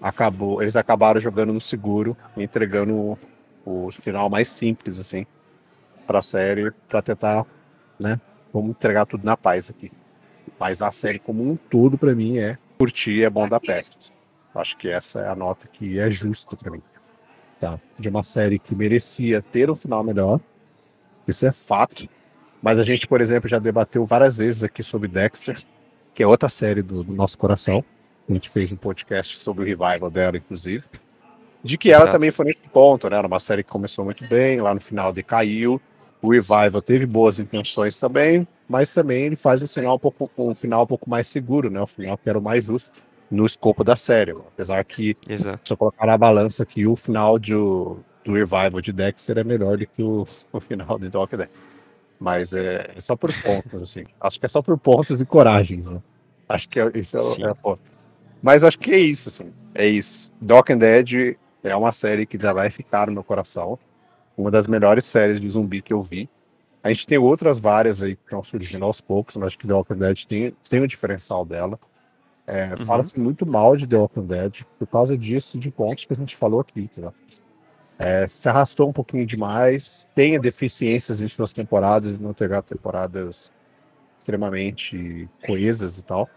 [0.00, 3.18] acabou, eles acabaram jogando no seguro, entregando o,
[3.64, 5.26] o final mais simples, assim,
[6.06, 7.46] para a série, para tentar,
[7.98, 8.20] né,
[8.52, 9.90] vamos entregar tudo na paz aqui.
[10.58, 14.12] Mas a série como um todo, para mim, é curtir, é bom da peste.
[14.54, 16.82] Acho que essa é a nota que é justa para mim.
[17.58, 17.80] Tá?
[17.98, 20.40] De uma série que merecia ter um final melhor.
[21.26, 22.08] Isso é fato.
[22.62, 25.60] Mas a gente, por exemplo, já debateu várias vezes aqui sobre Dexter,
[26.14, 27.84] que é outra série do, do nosso coração.
[28.28, 30.86] A gente fez um podcast sobre o revival dela, inclusive.
[31.62, 33.16] De que ela também foi nesse ponto, né?
[33.16, 35.80] Era uma série que começou muito bem, lá no final decaiu.
[36.20, 40.54] O revival teve boas intenções também, mas também ele faz um final um pouco um
[40.54, 41.80] final um pouco mais seguro, né?
[41.80, 44.32] O final que era o mais justo no escopo da série.
[44.32, 45.60] Apesar que, Exato.
[45.62, 49.76] se eu colocar na balança aqui, o final de, do Revival de Dexter é melhor
[49.76, 51.50] do que o, o final de Doc Deck.
[52.18, 54.04] Mas é, é, só por pontos, assim.
[54.20, 56.00] Acho que é só por pontos e coragens, né?
[56.48, 57.82] Acho que é, isso é, é a ponto.
[58.44, 59.50] Mas acho que é isso, assim.
[59.74, 60.30] É isso.
[60.38, 63.78] Doc and Dead é uma série que já vai ficar no meu coração.
[64.36, 66.28] Uma das melhores séries de zumbi que eu vi.
[66.82, 69.72] A gente tem outras várias aí que estão surgindo aos poucos, mas acho que The
[69.72, 71.80] Walking Dead tem, tem o diferencial dela.
[72.46, 72.76] É, uhum.
[72.84, 76.36] Fala-se muito mal de The Walking Dead por causa disso, de pontos que a gente
[76.36, 76.90] falou aqui.
[76.94, 77.14] Tá?
[77.98, 83.50] É, se arrastou um pouquinho demais, tem deficiências em suas temporadas e não ter temporadas
[84.18, 86.28] extremamente coesas e tal.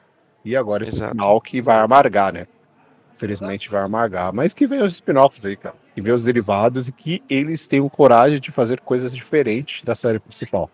[0.48, 1.12] E agora esse Exato.
[1.12, 2.48] final que vai amargar, né?
[3.14, 4.34] Infelizmente vai amargar.
[4.34, 5.76] Mas que vem os spin-offs aí, cara.
[5.94, 10.20] Que vem os derivados e que eles tenham coragem de fazer coisas diferentes da série
[10.20, 10.70] principal.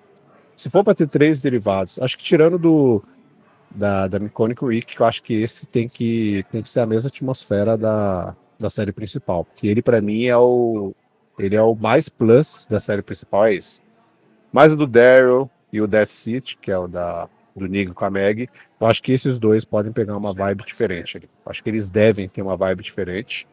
[0.55, 3.03] Se for para ter três derivados, acho que tirando do
[3.76, 6.86] da, da Mechanic Week, que eu acho que esse tem que, tem que ser a
[6.86, 9.45] mesma atmosfera da, da série principal.
[9.45, 10.93] Porque ele, para mim, é o,
[11.39, 13.82] Ele é o mais plus da série principal, é esse.
[14.51, 18.06] Mais o do Daryl e o Death City, que é o da, do Negan com
[18.06, 18.49] a Meg.
[18.80, 21.18] Eu acho que esses dois podem pegar uma vibe diferente.
[21.18, 23.47] Eu acho que eles devem ter uma vibe diferente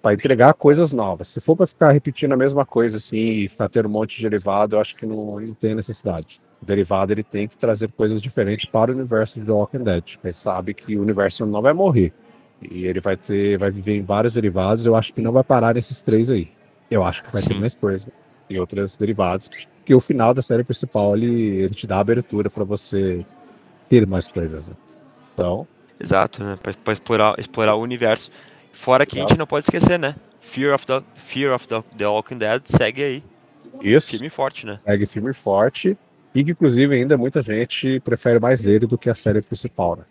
[0.00, 1.28] para entregar coisas novas.
[1.28, 4.28] Se for para ficar repetindo a mesma coisa assim e ficar tendo um monte de
[4.28, 6.42] derivado, eu acho que não, não tem necessidade.
[6.60, 10.18] O derivado ele tem que trazer coisas diferentes para o universo de The Walking Dead.
[10.22, 12.12] Ele sabe que o universo não vai morrer.
[12.60, 14.86] E ele vai ter, vai viver em vários derivados.
[14.86, 16.50] Eu acho que não vai parar nesses três aí.
[16.90, 18.12] Eu acho que vai ter mais coisa
[18.48, 19.48] e outros derivados.
[19.84, 23.24] Que o final da série principal ele, ele te dá abertura para você
[23.88, 24.68] ter mais coisas.
[24.68, 24.74] Né?
[25.32, 25.66] Então.
[25.98, 26.58] Exato, né?
[26.62, 28.30] Para explorar, explorar o universo.
[28.72, 29.26] Fora que Exato.
[29.26, 30.16] a gente não pode esquecer, né?
[30.40, 33.24] Fear of the, Fear of the, the Walking Dead segue aí.
[33.80, 34.12] Isso.
[34.12, 34.76] Filme forte, né?
[34.78, 35.96] Segue filme forte.
[36.34, 40.04] E que, inclusive, ainda muita gente prefere mais ele do que a série principal, né?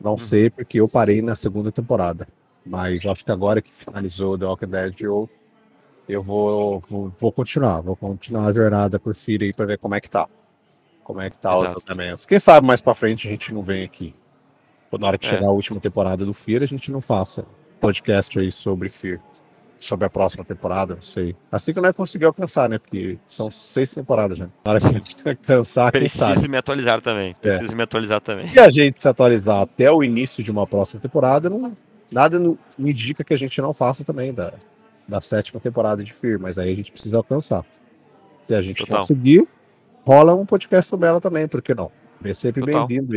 [0.00, 0.18] Não uhum.
[0.18, 2.26] sei, porque eu parei na segunda temporada.
[2.64, 5.28] Mas acho que agora que finalizou The Walking Dead, eu,
[6.08, 7.80] eu vou, vou, vou continuar.
[7.80, 10.28] Vou continuar a jornada por Fear aí pra ver como é que tá.
[11.04, 11.64] Como é que tá Exato.
[11.64, 12.26] os tratamentos.
[12.26, 14.14] Quem sabe mais pra frente a gente não vem aqui.
[14.98, 15.30] Na hora que é.
[15.30, 17.46] chegar a última temporada do Fear, a gente não faça
[17.80, 19.20] podcast aí sobre Fear
[19.82, 21.34] sobre a próxima temporada, não sei.
[21.50, 22.78] Assim que eu não conseguir alcançar, né?
[22.78, 24.48] Porque são seis temporadas, né?
[24.64, 27.30] Na hora que a gente cansar, quem Preciso me atualizar também.
[27.30, 27.34] É.
[27.34, 27.74] Preciso é.
[27.74, 28.50] me atualizar também.
[28.52, 31.76] E a gente se atualizar até o início de uma próxima temporada, não,
[32.10, 34.54] nada não, indica que a gente não faça também da,
[35.12, 37.64] da sétima temporada de Fear, mas aí a gente precisa alcançar.
[38.40, 38.98] Se a gente Total.
[38.98, 39.46] conseguir,
[40.06, 41.92] rola um podcast sobre ela também, por que não?
[42.24, 43.12] É sempre bem-vindo.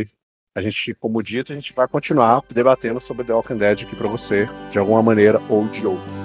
[0.54, 4.08] A gente, como dito, a gente vai continuar debatendo sobre The Walking Dead aqui para
[4.08, 6.15] você, de alguma maneira ou de outra.